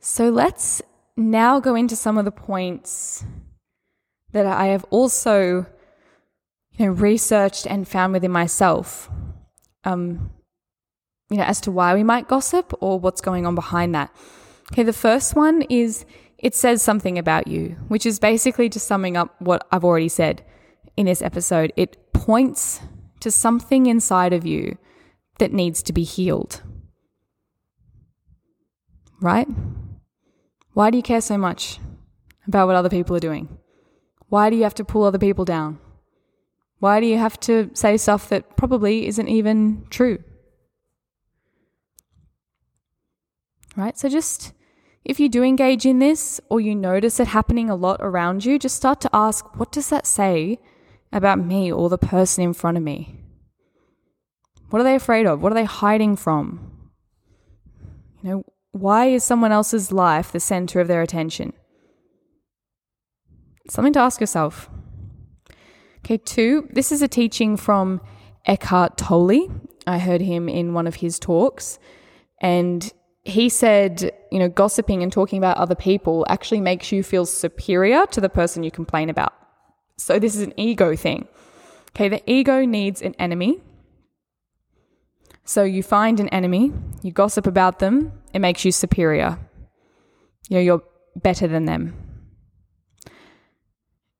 So 0.00 0.30
let's 0.30 0.80
now 1.16 1.60
go 1.60 1.74
into 1.74 1.94
some 1.94 2.18
of 2.18 2.24
the 2.24 2.32
points 2.32 3.24
that 4.32 4.46
I 4.46 4.66
have 4.68 4.84
also 4.90 5.66
you 6.72 6.86
know 6.86 6.92
researched 6.92 7.66
and 7.66 7.86
found 7.86 8.12
within 8.12 8.32
myself 8.32 9.10
um 9.84 10.30
you 11.30 11.38
know 11.38 11.44
as 11.44 11.60
to 11.62 11.70
why 11.70 11.94
we 11.94 12.04
might 12.04 12.28
gossip 12.28 12.72
or 12.80 12.98
what's 12.98 13.20
going 13.20 13.46
on 13.46 13.54
behind 13.54 13.94
that. 13.94 14.14
Okay, 14.72 14.82
the 14.82 14.92
first 14.92 15.34
one 15.34 15.62
is 15.62 16.04
it 16.38 16.54
says 16.54 16.82
something 16.82 17.18
about 17.18 17.46
you, 17.46 17.76
which 17.88 18.04
is 18.04 18.18
basically 18.18 18.68
just 18.68 18.86
summing 18.86 19.16
up 19.16 19.34
what 19.40 19.66
I've 19.70 19.84
already 19.84 20.08
said 20.08 20.44
in 20.96 21.06
this 21.06 21.22
episode. 21.22 21.72
It 21.76 22.12
points 22.12 22.80
to 23.20 23.30
something 23.30 23.86
inside 23.86 24.32
of 24.32 24.44
you 24.44 24.76
that 25.38 25.52
needs 25.52 25.82
to 25.84 25.92
be 25.92 26.02
healed. 26.02 26.62
Right? 29.20 29.46
Why 30.72 30.90
do 30.90 30.96
you 30.96 31.02
care 31.02 31.20
so 31.20 31.38
much 31.38 31.78
about 32.46 32.66
what 32.66 32.76
other 32.76 32.88
people 32.88 33.14
are 33.14 33.20
doing? 33.20 33.56
Why 34.28 34.50
do 34.50 34.56
you 34.56 34.64
have 34.64 34.74
to 34.74 34.84
pull 34.84 35.04
other 35.04 35.18
people 35.18 35.44
down? 35.44 35.78
Why 36.82 36.98
do 36.98 37.06
you 37.06 37.16
have 37.16 37.38
to 37.42 37.70
say 37.74 37.96
stuff 37.96 38.28
that 38.30 38.56
probably 38.56 39.06
isn't 39.06 39.28
even 39.28 39.86
true? 39.88 40.18
Right? 43.76 43.96
So 43.96 44.08
just 44.08 44.52
if 45.04 45.20
you 45.20 45.28
do 45.28 45.44
engage 45.44 45.86
in 45.86 46.00
this 46.00 46.40
or 46.48 46.60
you 46.60 46.74
notice 46.74 47.20
it 47.20 47.28
happening 47.28 47.70
a 47.70 47.76
lot 47.76 48.00
around 48.00 48.44
you, 48.44 48.58
just 48.58 48.74
start 48.74 49.00
to 49.02 49.10
ask, 49.12 49.56
what 49.56 49.70
does 49.70 49.90
that 49.90 50.08
say 50.08 50.58
about 51.12 51.38
me 51.38 51.70
or 51.70 51.88
the 51.88 51.98
person 51.98 52.42
in 52.42 52.52
front 52.52 52.76
of 52.76 52.82
me? 52.82 53.14
What 54.70 54.80
are 54.80 54.84
they 54.84 54.96
afraid 54.96 55.24
of? 55.24 55.40
What 55.40 55.52
are 55.52 55.54
they 55.54 55.62
hiding 55.62 56.16
from? 56.16 56.90
You 58.24 58.28
know, 58.28 58.44
why 58.72 59.06
is 59.06 59.22
someone 59.22 59.52
else's 59.52 59.92
life 59.92 60.32
the 60.32 60.40
center 60.40 60.80
of 60.80 60.88
their 60.88 61.02
attention? 61.02 61.52
Something 63.70 63.92
to 63.92 64.00
ask 64.00 64.20
yourself. 64.20 64.68
Okay, 66.04 66.18
two, 66.18 66.68
this 66.72 66.90
is 66.90 67.00
a 67.00 67.06
teaching 67.06 67.56
from 67.56 68.00
Eckhart 68.44 68.96
Tolle. 68.96 69.48
I 69.86 69.98
heard 69.98 70.20
him 70.20 70.48
in 70.48 70.74
one 70.74 70.88
of 70.88 70.96
his 70.96 71.18
talks, 71.20 71.78
and 72.40 72.92
he 73.22 73.48
said, 73.48 74.10
you 74.32 74.40
know, 74.40 74.48
gossiping 74.48 75.04
and 75.04 75.12
talking 75.12 75.38
about 75.38 75.58
other 75.58 75.76
people 75.76 76.26
actually 76.28 76.60
makes 76.60 76.90
you 76.90 77.04
feel 77.04 77.24
superior 77.24 78.04
to 78.06 78.20
the 78.20 78.28
person 78.28 78.64
you 78.64 78.70
complain 78.72 79.10
about. 79.10 79.32
So 79.96 80.18
this 80.18 80.34
is 80.34 80.42
an 80.42 80.54
ego 80.56 80.96
thing. 80.96 81.28
Okay, 81.90 82.08
the 82.08 82.22
ego 82.28 82.64
needs 82.64 83.00
an 83.00 83.14
enemy. 83.20 83.60
So 85.44 85.62
you 85.62 85.84
find 85.84 86.18
an 86.18 86.28
enemy, 86.30 86.72
you 87.02 87.12
gossip 87.12 87.46
about 87.46 87.78
them, 87.78 88.12
it 88.32 88.40
makes 88.40 88.64
you 88.64 88.72
superior. 88.72 89.38
You 90.48 90.56
know, 90.56 90.62
you're 90.62 90.82
better 91.14 91.46
than 91.46 91.66
them. 91.66 91.94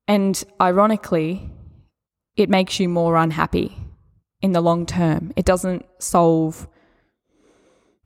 And 0.07 0.41
ironically, 0.61 1.49
it 2.35 2.49
makes 2.49 2.79
you 2.79 2.89
more 2.89 3.15
unhappy 3.15 3.77
in 4.41 4.51
the 4.51 4.61
long 4.61 4.85
term. 4.85 5.31
It 5.35 5.45
doesn't 5.45 5.85
solve 5.99 6.67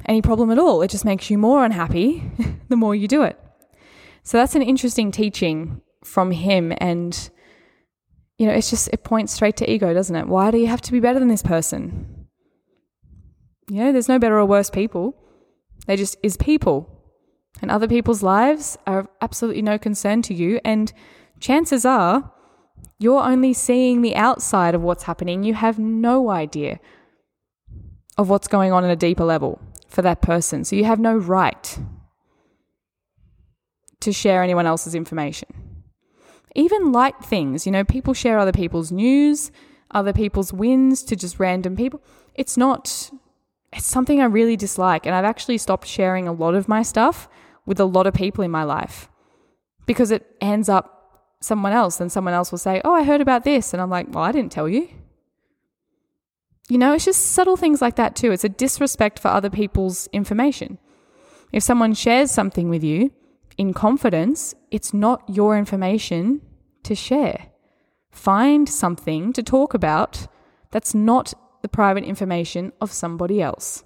any 0.06 0.22
problem 0.22 0.52
at 0.52 0.60
all. 0.60 0.82
It 0.82 0.90
just 0.90 1.06
makes 1.06 1.30
you 1.30 1.38
more 1.38 1.64
unhappy 1.64 2.24
the 2.70 2.76
more 2.76 2.96
you 2.96 3.08
do 3.08 3.24
it. 3.24 3.40
So 4.24 4.38
that's 4.38 4.56
an 4.56 4.62
interesting 4.62 5.12
teaching 5.12 5.82
from 6.04 6.32
him. 6.32 6.74
And, 6.78 7.30
you 8.38 8.46
know, 8.46 8.54
it's 8.54 8.70
just, 8.70 8.90
it 8.92 9.04
points 9.04 9.34
straight 9.34 9.58
to 9.58 9.72
ego, 9.72 9.94
doesn't 9.94 10.16
it? 10.16 10.28
Why 10.28 10.52
do 10.52 10.58
you 10.58 10.68
have 10.68 10.82
to 10.82 10.92
be 10.92 11.00
better 11.00 11.20
than 11.20 11.30
this 11.30 11.42
person? 11.42 12.28
You 13.70 13.86
know, 13.86 13.92
there's 13.92 14.10
no 14.10 14.20
better 14.20 14.38
or 14.38 14.46
worse 14.46 14.70
people. 14.70 15.16
They 15.88 15.96
just 15.96 16.18
is 16.22 16.38
people. 16.38 16.94
And 17.62 17.72
other 17.72 17.88
people's 17.88 18.22
lives 18.22 18.78
are 18.86 19.00
of 19.00 19.08
absolutely 19.22 19.62
no 19.62 19.78
concern 19.78 20.22
to 20.24 20.34
you. 20.34 20.60
And 20.64 20.94
chances 21.40 21.86
are 21.86 22.32
you're 23.00 23.22
only 23.22 23.54
seeing 23.54 24.01
the 24.01 24.16
outside 24.16 24.74
of 24.74 24.82
what's 24.82 25.04
happening. 25.04 25.44
You 25.44 25.54
have 25.54 25.77
no 25.77 26.30
idea 26.30 26.80
of 28.18 28.30
what's 28.30 28.48
going 28.48 28.72
on 28.72 28.84
at 28.84 28.89
a 28.89 28.96
deeper 28.96 29.24
level 29.24 29.62
for 29.88 30.01
that 30.01 30.22
person. 30.22 30.63
So 30.63 30.75
you 30.75 30.86
have 30.86 31.00
no 31.00 31.16
right 31.16 31.80
to 34.00 34.12
share 34.12 34.44
anyone 34.44 34.66
else's 34.66 34.96
information. 34.96 35.50
Even 36.56 36.92
light 36.92 37.24
things, 37.24 37.66
you 37.66 37.72
know, 37.72 37.84
people 37.84 38.13
share 38.13 38.39
other 38.39 38.51
people's 38.51 38.92
news, 38.92 39.51
other 39.92 40.13
people's 40.13 40.51
wins 40.51 41.04
to 41.04 41.16
just 41.16 41.39
random 41.39 41.75
people. 41.75 42.01
It's 42.34 42.58
not, 42.58 43.12
it's 43.72 43.86
something 43.86 44.20
I 44.20 44.25
really 44.25 44.56
dislike. 44.56 45.06
And 45.06 45.13
I've 45.13 45.25
actually 45.25 45.60
stopped 45.60 45.88
sharing 45.88 46.27
a 46.27 46.34
lot 46.34 46.56
of 46.56 46.68
my 46.68 46.82
stuff 46.82 47.30
with 47.66 47.80
a 47.80 47.86
lot 47.86 48.08
of 48.08 48.16
people 48.16 48.44
in 48.44 48.50
my 48.50 48.63
life 48.63 49.10
because 49.86 50.10
it 50.10 50.25
ends 50.42 50.68
up 50.68 50.97
someone 51.39 51.74
else 51.74 52.00
and 52.00 52.12
someone 52.12 52.34
else 52.34 52.51
will 52.51 52.58
say, 52.58 52.82
Oh, 52.84 52.94
I 52.94 53.03
heard 53.03 53.22
about 53.22 53.44
this. 53.44 53.74
And 53.74 53.82
I'm 53.82 53.89
like, 53.89 54.08
Well, 54.10 54.24
I 54.24 54.32
didn't 54.32 54.51
tell 54.51 54.67
you. 54.70 54.89
You 56.70 56.77
know, 56.77 56.94
it's 56.94 57.06
just 57.06 57.32
subtle 57.32 57.56
things 57.56 57.82
like 57.82 57.96
that 57.96 58.15
too. 58.15 58.32
It's 58.32 58.44
a 58.44 58.50
disrespect 58.50 59.20
for 59.20 59.29
other 59.29 59.50
people's 59.50 60.08
information. 60.12 60.79
If 61.53 61.63
someone 61.63 61.94
shares 61.94 62.29
something 62.32 62.70
with 62.70 62.84
you 62.84 63.12
in 63.58 63.74
confidence, 63.74 64.53
it's 64.70 64.94
not 64.94 65.24
your 65.29 65.58
information 65.58 66.41
to 66.84 66.94
share. 66.94 67.48
Find 68.12 68.67
something 68.67 69.32
to 69.34 69.44
talk 69.44 69.74
about 69.74 70.27
that's 70.72 70.94
not 70.94 71.34
the 71.62 71.70
private 71.70 72.03
information 72.03 72.74
of 72.82 72.91
somebody 72.91 73.41
else. 73.41 73.84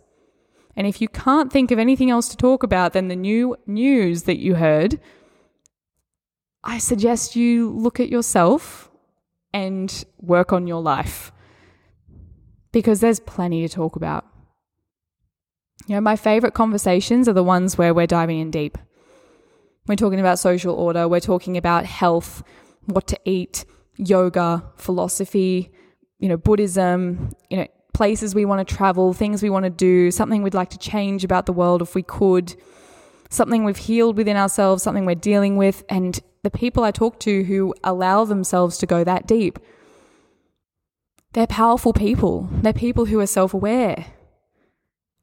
And 0.76 0.88
if 0.88 1.02
you 1.02 1.10
can't 1.10 1.52
think 1.52 1.70
of 1.72 1.80
anything 1.80 2.10
else 2.10 2.30
to 2.30 2.38
talk 2.38 2.64
about 2.64 2.94
than 2.94 3.08
the 3.08 3.16
new 3.16 3.56
news 3.68 4.24
that 4.24 4.40
you 4.40 4.56
heard, 4.56 5.00
I 6.64 6.78
suggest 6.78 7.36
you 7.36 7.72
look 7.72 8.00
at 8.00 8.10
yourself 8.10 8.92
and 9.54 10.06
work 10.20 10.54
on 10.54 10.68
your 10.68 10.82
life 10.82 11.32
because 12.72 13.00
there's 13.00 13.20
plenty 13.20 13.68
to 13.68 13.74
talk 13.74 13.96
about. 13.96 14.26
You 15.88 15.96
know, 15.96 16.02
my 16.02 16.16
favorite 16.16 16.54
conversations 16.54 17.28
are 17.28 17.34
the 17.34 17.44
ones 17.44 17.78
where 17.78 17.94
we're 17.94 18.08
diving 18.08 18.40
in 18.40 18.52
deep. 18.52 18.78
We're 19.88 19.96
talking 19.96 20.20
about 20.20 20.40
social 20.40 20.76
order, 20.76 21.08
we're 21.08 21.20
talking 21.20 21.58
about 21.58 21.86
health, 21.86 22.44
what 22.86 23.08
to 23.08 23.20
eat, 23.26 23.66
yoga, 23.98 24.64
philosophy, 24.76 25.72
you 26.20 26.30
know, 26.30 26.38
Buddhism, 26.38 27.32
you 27.50 27.58
know, 27.58 27.68
places 27.94 28.36
we 28.36 28.46
want 28.46 28.66
to 28.66 28.76
travel, 28.76 29.14
things 29.14 29.42
we 29.42 29.50
want 29.50 29.64
to 29.66 29.72
do, 29.72 30.12
something 30.12 30.44
we'd 30.44 30.54
like 30.54 30.70
to 30.70 30.78
change 30.78 31.24
about 31.24 31.48
the 31.48 31.54
world 31.54 31.82
if 31.82 31.96
we 31.96 32.04
could, 32.04 32.56
something 33.30 33.64
we've 33.64 33.78
healed 33.78 34.18
within 34.18 34.38
ourselves, 34.38 34.84
something 34.84 35.06
we're 35.06 35.16
dealing 35.16 35.58
with. 35.58 35.84
And 35.90 36.20
the 36.44 36.52
people 36.52 36.84
I 36.84 36.92
talk 36.92 37.20
to 37.22 37.44
who 37.44 37.74
allow 37.84 38.26
themselves 38.26 38.78
to 38.80 38.86
go 38.86 39.04
that 39.04 39.28
deep 39.28 39.60
they're 41.34 41.48
powerful 41.48 41.94
people. 41.94 42.50
They're 42.52 42.74
people 42.74 43.06
who 43.06 43.20
are 43.20 43.28
self 43.28 43.54
aware. 43.54 44.08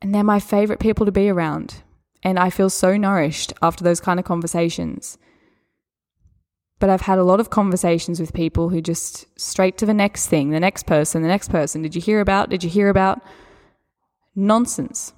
And 0.00 0.14
they're 0.14 0.24
my 0.24 0.40
favorite 0.40 0.80
people 0.80 1.04
to 1.06 1.12
be 1.12 1.28
around. 1.28 1.82
And 2.22 2.38
I 2.38 2.50
feel 2.50 2.70
so 2.70 2.96
nourished 2.96 3.52
after 3.62 3.84
those 3.84 4.00
kind 4.00 4.18
of 4.18 4.24
conversations. 4.24 5.18
But 6.78 6.90
I've 6.90 7.02
had 7.02 7.18
a 7.18 7.24
lot 7.24 7.40
of 7.40 7.50
conversations 7.50 8.20
with 8.20 8.32
people 8.32 8.68
who 8.68 8.80
just 8.80 9.26
straight 9.38 9.76
to 9.78 9.86
the 9.86 9.94
next 9.94 10.28
thing, 10.28 10.50
the 10.50 10.60
next 10.60 10.86
person, 10.86 11.22
the 11.22 11.28
next 11.28 11.50
person. 11.50 11.82
Did 11.82 11.94
you 11.94 12.00
hear 12.00 12.20
about? 12.20 12.50
Did 12.50 12.62
you 12.62 12.70
hear 12.70 12.88
about? 12.88 13.20
Nonsense. 14.34 15.12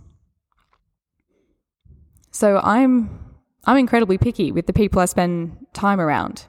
So 2.30 2.58
I'm 2.58 3.29
I'm 3.64 3.76
incredibly 3.76 4.18
picky 4.18 4.52
with 4.52 4.66
the 4.66 4.72
people 4.72 5.00
I 5.00 5.04
spend 5.04 5.66
time 5.72 6.00
around. 6.00 6.46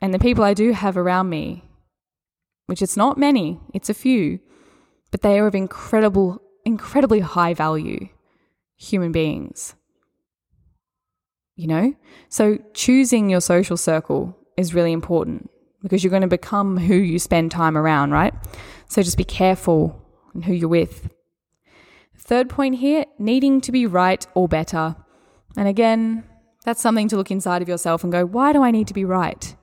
And 0.00 0.12
the 0.12 0.18
people 0.18 0.44
I 0.44 0.54
do 0.54 0.72
have 0.72 0.96
around 0.96 1.28
me, 1.28 1.64
which 2.66 2.82
it's 2.82 2.96
not 2.96 3.18
many, 3.18 3.60
it's 3.74 3.90
a 3.90 3.94
few, 3.94 4.40
but 5.10 5.22
they 5.22 5.38
are 5.38 5.46
of 5.46 5.54
incredible, 5.54 6.40
incredibly 6.64 7.20
high 7.20 7.54
value 7.54 8.08
human 8.76 9.12
beings. 9.12 9.74
You 11.56 11.66
know? 11.66 11.94
So 12.28 12.58
choosing 12.74 13.30
your 13.30 13.40
social 13.40 13.76
circle 13.76 14.36
is 14.56 14.74
really 14.74 14.92
important 14.92 15.50
because 15.82 16.04
you're 16.04 16.10
going 16.10 16.22
to 16.22 16.28
become 16.28 16.76
who 16.76 16.94
you 16.94 17.18
spend 17.18 17.50
time 17.50 17.76
around, 17.76 18.10
right? 18.10 18.34
So 18.88 19.02
just 19.02 19.16
be 19.16 19.24
careful 19.24 20.00
in 20.34 20.42
who 20.42 20.52
you're 20.52 20.68
with. 20.68 21.08
Third 22.26 22.48
point 22.48 22.74
here 22.74 23.04
needing 23.20 23.60
to 23.60 23.70
be 23.70 23.86
right 23.86 24.26
or 24.34 24.48
better. 24.48 24.96
And 25.56 25.68
again, 25.68 26.24
that's 26.64 26.82
something 26.82 27.06
to 27.06 27.16
look 27.16 27.30
inside 27.30 27.62
of 27.62 27.68
yourself 27.68 28.02
and 28.02 28.12
go, 28.12 28.26
why 28.26 28.52
do 28.52 28.64
I 28.64 28.72
need 28.72 28.88
to 28.88 28.94
be 28.94 29.04
right? 29.04 29.54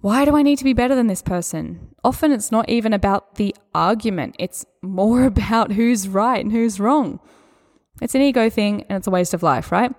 Why 0.00 0.24
do 0.24 0.34
I 0.34 0.42
need 0.42 0.58
to 0.58 0.64
be 0.64 0.72
better 0.72 0.96
than 0.96 1.06
this 1.06 1.22
person? 1.22 1.94
Often 2.02 2.32
it's 2.32 2.50
not 2.50 2.68
even 2.68 2.92
about 2.92 3.36
the 3.36 3.54
argument, 3.72 4.34
it's 4.40 4.66
more 4.82 5.22
about 5.32 5.70
who's 5.70 6.08
right 6.08 6.44
and 6.44 6.50
who's 6.50 6.80
wrong. 6.80 7.20
It's 8.02 8.16
an 8.16 8.22
ego 8.22 8.50
thing 8.50 8.84
and 8.88 8.98
it's 8.98 9.06
a 9.06 9.12
waste 9.12 9.32
of 9.32 9.44
life, 9.44 9.70
right? 9.70 9.92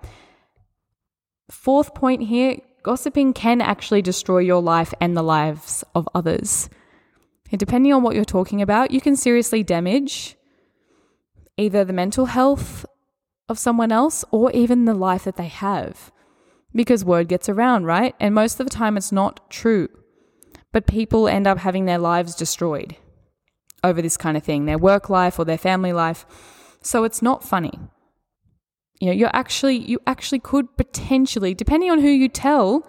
Fourth 1.50 1.94
point 1.94 2.20
here 2.24 2.58
gossiping 2.82 3.32
can 3.32 3.62
actually 3.62 4.02
destroy 4.02 4.40
your 4.40 4.60
life 4.60 4.92
and 5.00 5.16
the 5.16 5.22
lives 5.22 5.84
of 5.94 6.06
others. 6.14 6.68
Depending 7.50 7.94
on 7.94 8.02
what 8.02 8.14
you're 8.14 8.26
talking 8.26 8.60
about, 8.60 8.90
you 8.90 9.00
can 9.00 9.16
seriously 9.16 9.62
damage 9.62 10.36
either 11.60 11.84
the 11.84 11.92
mental 11.92 12.26
health 12.26 12.86
of 13.48 13.58
someone 13.58 13.92
else 13.92 14.24
or 14.30 14.50
even 14.52 14.84
the 14.84 14.94
life 14.94 15.24
that 15.24 15.36
they 15.36 15.48
have. 15.48 16.10
Because 16.74 17.04
word 17.04 17.28
gets 17.28 17.48
around, 17.48 17.84
right? 17.84 18.14
And 18.18 18.34
most 18.34 18.60
of 18.60 18.66
the 18.66 18.74
time 18.74 18.96
it's 18.96 19.12
not 19.12 19.50
true. 19.50 19.88
But 20.72 20.86
people 20.86 21.28
end 21.28 21.46
up 21.46 21.58
having 21.58 21.84
their 21.84 21.98
lives 21.98 22.34
destroyed 22.34 22.96
over 23.82 24.00
this 24.00 24.16
kind 24.16 24.36
of 24.36 24.42
thing, 24.42 24.66
their 24.66 24.78
work 24.78 25.10
life 25.10 25.38
or 25.38 25.44
their 25.44 25.58
family 25.58 25.92
life. 25.92 26.24
So 26.82 27.04
it's 27.04 27.22
not 27.22 27.44
funny. 27.44 27.72
You 29.00 29.08
know, 29.08 29.12
you're 29.12 29.34
actually 29.34 29.76
you 29.76 29.98
actually 30.06 30.38
could 30.38 30.76
potentially, 30.76 31.54
depending 31.54 31.90
on 31.90 32.00
who 32.00 32.08
you 32.08 32.28
tell, 32.28 32.86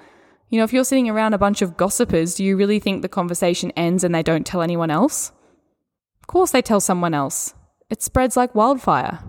you 0.49 0.57
know, 0.57 0.63
if 0.63 0.73
you're 0.73 0.83
sitting 0.83 1.09
around 1.09 1.33
a 1.33 1.39
bunch 1.39 1.61
of 1.61 1.77
gossipers, 1.77 2.35
do 2.35 2.43
you 2.43 2.55
really 2.57 2.79
think 2.79 3.01
the 3.01 3.09
conversation 3.09 3.71
ends 3.71 4.03
and 4.03 4.13
they 4.13 4.23
don't 4.23 4.45
tell 4.45 4.61
anyone 4.61 4.91
else? 4.91 5.31
Of 6.21 6.27
course 6.27 6.51
they 6.51 6.61
tell 6.61 6.81
someone 6.81 7.13
else. 7.13 7.53
It 7.91 8.01
spreads 8.01 8.38
like 8.38 8.55
wildfire. 8.55 9.19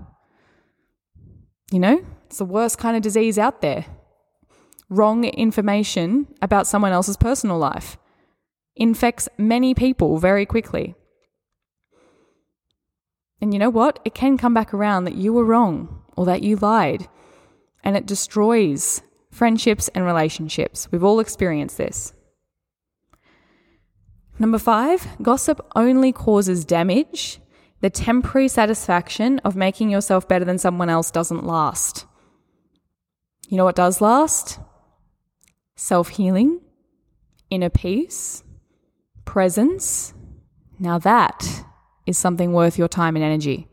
You 1.72 1.80
know, 1.80 2.06
it's 2.26 2.38
the 2.38 2.44
worst 2.44 2.78
kind 2.78 2.96
of 2.96 3.02
disease 3.02 3.36
out 3.36 3.60
there. 3.60 3.86
Wrong 4.88 5.24
information 5.24 6.28
about 6.40 6.68
someone 6.68 6.92
else's 6.92 7.16
personal 7.16 7.58
life 7.58 7.98
infects 8.76 9.28
many 9.36 9.74
people 9.74 10.18
very 10.18 10.46
quickly. 10.46 10.94
And 13.40 13.52
you 13.52 13.58
know 13.58 13.68
what? 13.68 13.98
It 14.04 14.14
can 14.14 14.38
come 14.38 14.54
back 14.54 14.72
around 14.72 15.04
that 15.04 15.16
you 15.16 15.32
were 15.32 15.44
wrong 15.44 16.04
or 16.16 16.24
that 16.26 16.44
you 16.44 16.54
lied, 16.54 17.08
and 17.82 17.96
it 17.96 18.06
destroys 18.06 19.02
friendships 19.32 19.88
and 19.88 20.04
relationships. 20.04 20.86
We've 20.92 21.02
all 21.02 21.18
experienced 21.18 21.78
this. 21.78 22.12
Number 24.38 24.58
five, 24.58 25.08
gossip 25.20 25.60
only 25.74 26.12
causes 26.12 26.64
damage 26.64 27.40
the 27.82 27.90
temporary 27.90 28.46
satisfaction 28.46 29.40
of 29.40 29.56
making 29.56 29.90
yourself 29.90 30.28
better 30.28 30.44
than 30.44 30.56
someone 30.56 30.88
else 30.88 31.10
doesn't 31.10 31.44
last. 31.44 32.06
You 33.48 33.56
know 33.56 33.64
what 33.64 33.74
does 33.74 34.00
last? 34.00 34.60
Self 35.74 36.10
healing, 36.10 36.60
inner 37.50 37.68
peace, 37.68 38.44
presence. 39.24 40.14
Now 40.78 40.98
that 40.98 41.64
is 42.06 42.16
something 42.16 42.52
worth 42.52 42.78
your 42.78 42.88
time 42.88 43.16
and 43.16 43.24
energy, 43.24 43.66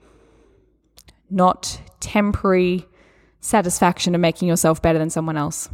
not 1.29 1.79
temporary 1.99 2.87
satisfaction 3.39 4.15
of 4.15 4.21
making 4.21 4.47
yourself 4.47 4.81
better 4.81 4.97
than 4.97 5.11
someone 5.11 5.37
else. 5.37 5.69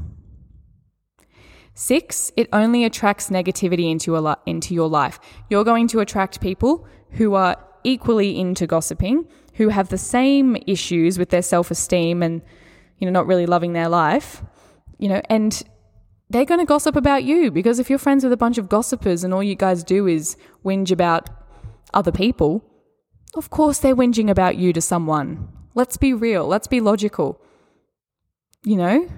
Six, 1.73 2.33
it 2.35 2.49
only 2.51 2.83
attracts 2.83 3.29
negativity 3.29 3.89
into 3.89 4.35
into 4.45 4.73
your 4.73 4.89
life. 4.89 5.19
You're 5.49 5.63
going 5.63 5.87
to 5.89 6.01
attract 6.01 6.41
people 6.41 6.85
who 7.11 7.33
are 7.35 7.57
equally 7.85 8.39
into 8.39 8.67
gossiping, 8.67 9.27
who 9.53 9.69
have 9.69 9.89
the 9.89 9.97
same 9.97 10.57
issues 10.67 11.17
with 11.17 11.29
their 11.29 11.41
self 11.41 11.71
esteem 11.71 12.21
and, 12.21 12.41
you 12.97 13.05
know, 13.05 13.11
not 13.11 13.27
really 13.27 13.45
loving 13.45 13.73
their 13.73 13.89
life, 13.89 14.43
you 14.97 15.07
know, 15.07 15.21
and 15.29 15.63
they're 16.29 16.45
going 16.45 16.59
to 16.59 16.65
gossip 16.65 16.95
about 16.95 17.23
you 17.23 17.51
because 17.51 17.79
if 17.79 17.89
you're 17.89 17.99
friends 17.99 18.23
with 18.23 18.33
a 18.33 18.37
bunch 18.37 18.57
of 18.57 18.67
gossipers 18.67 19.23
and 19.23 19.33
all 19.33 19.43
you 19.43 19.55
guys 19.55 19.83
do 19.83 20.07
is 20.07 20.37
whinge 20.63 20.91
about 20.91 21.29
other 21.93 22.11
people, 22.11 22.63
of 23.35 23.49
course 23.49 23.79
they're 23.79 23.95
whinging 23.95 24.29
about 24.29 24.57
you 24.57 24.73
to 24.73 24.81
someone. 24.81 25.47
Let's 25.75 25.97
be 25.97 26.13
real, 26.13 26.47
let's 26.47 26.67
be 26.67 26.81
logical. 26.81 27.41
You 28.63 28.77
know, 28.77 29.09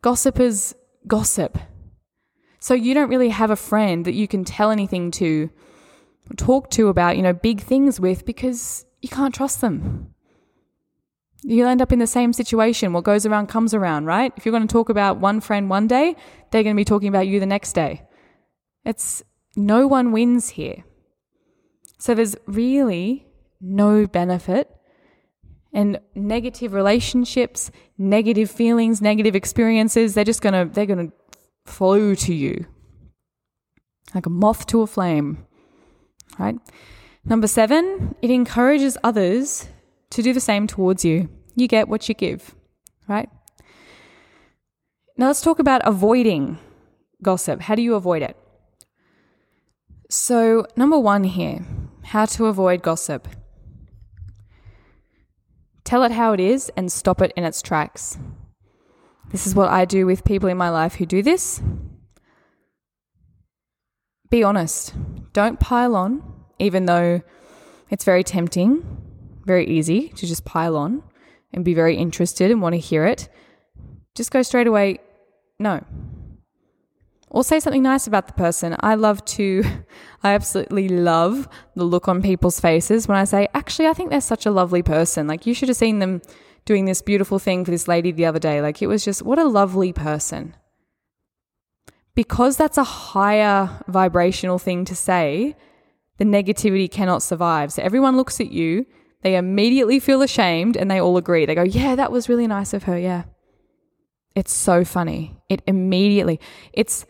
gossipers 0.00 0.74
gossip. 1.06 1.58
So 2.58 2.74
you 2.74 2.94
don't 2.94 3.10
really 3.10 3.28
have 3.28 3.50
a 3.50 3.56
friend 3.56 4.04
that 4.06 4.14
you 4.14 4.26
can 4.26 4.44
tell 4.44 4.70
anything 4.70 5.10
to 5.12 5.50
talk 6.36 6.70
to 6.70 6.88
about, 6.88 7.16
you 7.16 7.22
know, 7.22 7.32
big 7.32 7.60
things 7.60 8.00
with 8.00 8.24
because 8.24 8.84
you 9.02 9.08
can't 9.08 9.34
trust 9.34 9.60
them. 9.60 10.14
You'll 11.42 11.68
end 11.68 11.82
up 11.82 11.92
in 11.92 11.98
the 11.98 12.06
same 12.06 12.32
situation. 12.32 12.92
What 12.92 13.04
goes 13.04 13.24
around 13.24 13.46
comes 13.46 13.72
around, 13.72 14.06
right? 14.06 14.32
If 14.36 14.44
you're 14.44 14.52
going 14.52 14.66
to 14.66 14.72
talk 14.72 14.88
about 14.88 15.18
one 15.18 15.40
friend 15.40 15.70
one 15.70 15.86
day, 15.86 16.16
they're 16.50 16.62
going 16.62 16.74
to 16.74 16.80
be 16.80 16.84
talking 16.84 17.08
about 17.08 17.28
you 17.28 17.38
the 17.38 17.46
next 17.46 17.72
day. 17.74 18.02
It's 18.84 19.22
no 19.54 19.86
one 19.86 20.12
wins 20.12 20.50
here. 20.50 20.84
So 21.98 22.14
there's 22.14 22.36
really 22.46 23.26
no 23.60 24.06
benefit 24.06 24.70
and 25.72 26.00
negative 26.14 26.72
relationships, 26.72 27.70
negative 27.98 28.50
feelings, 28.50 29.02
negative 29.02 29.36
experiences, 29.36 30.14
they're 30.14 30.24
just 30.24 30.40
going 30.40 30.54
to 30.54 30.72
they're 30.72 30.86
going 30.86 31.10
to 31.10 31.12
flow 31.70 32.14
to 32.14 32.32
you 32.32 32.64
like 34.14 34.26
a 34.26 34.30
moth 34.30 34.66
to 34.66 34.80
a 34.82 34.86
flame 34.86 35.45
right? 36.38 36.56
Number 37.24 37.46
seven, 37.46 38.14
it 38.22 38.30
encourages 38.30 38.96
others 39.02 39.68
to 40.10 40.22
do 40.22 40.32
the 40.32 40.40
same 40.40 40.66
towards 40.66 41.04
you. 41.04 41.28
You 41.54 41.68
get 41.68 41.88
what 41.88 42.08
you 42.08 42.14
give, 42.14 42.54
right? 43.08 43.28
Now 45.16 45.28
let's 45.28 45.40
talk 45.40 45.58
about 45.58 45.80
avoiding 45.84 46.58
gossip. 47.22 47.62
How 47.62 47.74
do 47.74 47.82
you 47.82 47.94
avoid 47.94 48.22
it? 48.22 48.36
So, 50.08 50.66
number 50.76 50.98
one 50.98 51.24
here, 51.24 51.64
how 52.04 52.26
to 52.26 52.46
avoid 52.46 52.82
gossip. 52.82 53.26
Tell 55.82 56.04
it 56.04 56.12
how 56.12 56.32
it 56.32 56.40
is 56.40 56.70
and 56.76 56.92
stop 56.92 57.20
it 57.22 57.32
in 57.36 57.44
its 57.44 57.62
tracks. 57.62 58.18
This 59.30 59.46
is 59.46 59.54
what 59.54 59.68
I 59.68 59.84
do 59.84 60.06
with 60.06 60.24
people 60.24 60.48
in 60.48 60.56
my 60.56 60.70
life 60.70 60.96
who 60.96 61.06
do 61.06 61.22
this. 61.22 61.60
Be 64.30 64.42
honest. 64.42 64.94
Don't 65.36 65.60
pile 65.60 65.94
on, 65.94 66.22
even 66.58 66.86
though 66.86 67.20
it's 67.90 68.04
very 68.04 68.24
tempting, 68.24 68.82
very 69.44 69.66
easy 69.66 70.08
to 70.08 70.26
just 70.26 70.46
pile 70.46 70.78
on 70.78 71.02
and 71.52 71.62
be 71.62 71.74
very 71.74 71.94
interested 71.94 72.50
and 72.50 72.62
want 72.62 72.72
to 72.72 72.78
hear 72.78 73.04
it. 73.04 73.28
Just 74.14 74.30
go 74.30 74.40
straight 74.40 74.66
away, 74.66 74.98
no. 75.58 75.84
Or 77.28 77.44
say 77.44 77.60
something 77.60 77.82
nice 77.82 78.06
about 78.06 78.28
the 78.28 78.32
person. 78.32 78.76
I 78.80 78.94
love 78.94 79.22
to, 79.36 79.62
I 80.22 80.32
absolutely 80.32 80.88
love 80.88 81.46
the 81.74 81.84
look 81.84 82.08
on 82.08 82.22
people's 82.22 82.58
faces 82.58 83.06
when 83.06 83.18
I 83.18 83.24
say, 83.24 83.46
actually, 83.52 83.88
I 83.88 83.92
think 83.92 84.08
they're 84.08 84.22
such 84.22 84.46
a 84.46 84.50
lovely 84.50 84.82
person. 84.82 85.26
Like, 85.26 85.44
you 85.44 85.52
should 85.52 85.68
have 85.68 85.76
seen 85.76 85.98
them 85.98 86.22
doing 86.64 86.86
this 86.86 87.02
beautiful 87.02 87.38
thing 87.38 87.66
for 87.66 87.70
this 87.70 87.86
lady 87.86 88.10
the 88.10 88.24
other 88.24 88.38
day. 88.38 88.62
Like, 88.62 88.80
it 88.80 88.86
was 88.86 89.04
just, 89.04 89.20
what 89.22 89.38
a 89.38 89.44
lovely 89.44 89.92
person 89.92 90.54
because 92.16 92.56
that's 92.56 92.78
a 92.78 92.84
higher 92.84 93.70
vibrational 93.86 94.58
thing 94.58 94.84
to 94.86 94.96
say, 94.96 95.54
the 96.16 96.24
negativity 96.24 96.90
cannot 96.90 97.22
survive. 97.22 97.72
So 97.72 97.82
everyone 97.82 98.16
looks 98.16 98.40
at 98.40 98.50
you, 98.50 98.86
they 99.22 99.36
immediately 99.36 100.00
feel 100.00 100.22
ashamed 100.22 100.76
and 100.76 100.90
they 100.90 101.00
all 101.00 101.16
agree. 101.16 101.46
They 101.46 101.54
go, 101.54 101.62
Yeah, 101.62 101.94
that 101.94 102.10
was 102.10 102.28
really 102.28 102.46
nice 102.46 102.72
of 102.74 102.84
her. 102.84 102.98
Yeah. 102.98 103.24
It's 104.34 104.52
so 104.52 104.84
funny. 104.84 105.36
It 105.48 105.62
immediately, 105.66 106.40
it's 106.72 107.06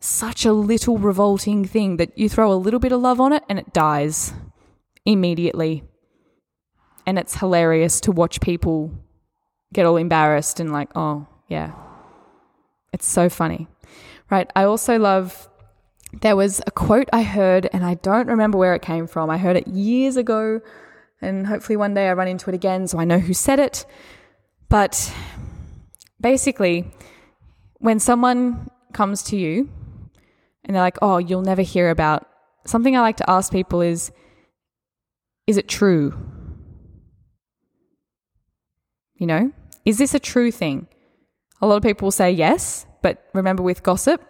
such 0.00 0.44
a 0.44 0.52
little 0.52 0.98
revolting 0.98 1.64
thing 1.64 1.96
that 1.96 2.16
you 2.18 2.28
throw 2.28 2.52
a 2.52 2.54
little 2.54 2.80
bit 2.80 2.92
of 2.92 3.00
love 3.00 3.20
on 3.20 3.32
it 3.32 3.42
and 3.48 3.58
it 3.58 3.72
dies 3.72 4.32
immediately. 5.04 5.84
And 7.06 7.18
it's 7.18 7.36
hilarious 7.36 8.00
to 8.02 8.12
watch 8.12 8.40
people 8.40 8.92
get 9.72 9.86
all 9.86 9.96
embarrassed 9.96 10.60
and 10.60 10.72
like, 10.72 10.90
oh, 10.94 11.26
yeah, 11.48 11.72
It's 12.92 13.06
so 13.06 13.28
funny, 13.28 13.68
right? 14.32 14.50
I 14.56 14.64
also 14.64 14.98
love, 14.98 15.48
there 16.22 16.34
was 16.34 16.62
a 16.66 16.70
quote 16.70 17.08
I 17.12 17.22
heard, 17.22 17.68
and 17.70 17.84
I 17.84 17.94
don't 17.94 18.28
remember 18.28 18.56
where 18.56 18.74
it 18.74 18.80
came 18.80 19.06
from. 19.06 19.28
I 19.28 19.36
heard 19.36 19.56
it 19.56 19.68
years 19.68 20.16
ago, 20.16 20.62
and 21.20 21.46
hopefully 21.46 21.76
one 21.76 21.92
day 21.92 22.08
I 22.08 22.14
run 22.14 22.28
into 22.28 22.48
it 22.48 22.54
again 22.54 22.88
so 22.88 22.98
I 22.98 23.04
know 23.04 23.18
who 23.18 23.34
said 23.34 23.58
it. 23.58 23.84
But 24.70 25.14
basically, 26.18 26.90
when 27.76 28.00
someone 28.00 28.70
comes 28.94 29.22
to 29.24 29.36
you 29.36 29.68
and 30.64 30.74
they're 30.74 30.82
like, 30.82 30.98
oh, 31.02 31.18
you'll 31.18 31.42
never 31.42 31.62
hear 31.62 31.90
about 31.90 32.26
something 32.64 32.96
I 32.96 33.00
like 33.00 33.18
to 33.18 33.28
ask 33.28 33.52
people 33.52 33.82
is, 33.82 34.12
is 35.46 35.58
it 35.58 35.68
true? 35.68 36.14
You 39.16 39.26
know, 39.26 39.52
is 39.84 39.98
this 39.98 40.14
a 40.14 40.18
true 40.18 40.50
thing? 40.50 40.88
A 41.60 41.66
lot 41.66 41.76
of 41.76 41.82
people 41.82 42.06
will 42.06 42.12
say 42.12 42.30
yes, 42.32 42.86
but 43.02 43.28
remember 43.34 43.62
with 43.62 43.82
gossip, 43.82 44.22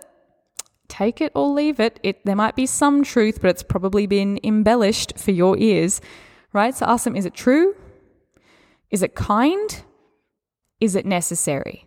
take 0.88 1.20
it 1.20 1.32
or 1.34 1.48
leave 1.48 1.80
it. 1.80 2.00
It 2.02 2.24
there 2.24 2.36
might 2.36 2.56
be 2.56 2.66
some 2.66 3.02
truth, 3.02 3.40
but 3.40 3.50
it's 3.50 3.62
probably 3.62 4.06
been 4.06 4.40
embellished 4.42 5.18
for 5.18 5.30
your 5.30 5.56
ears, 5.58 6.00
right? 6.52 6.74
So 6.74 6.86
ask 6.86 7.04
them, 7.04 7.16
is 7.16 7.26
it 7.26 7.34
true? 7.34 7.74
Is 8.90 9.02
it 9.02 9.14
kind? 9.14 9.84
Is 10.80 10.94
it 10.94 11.06
necessary? 11.06 11.86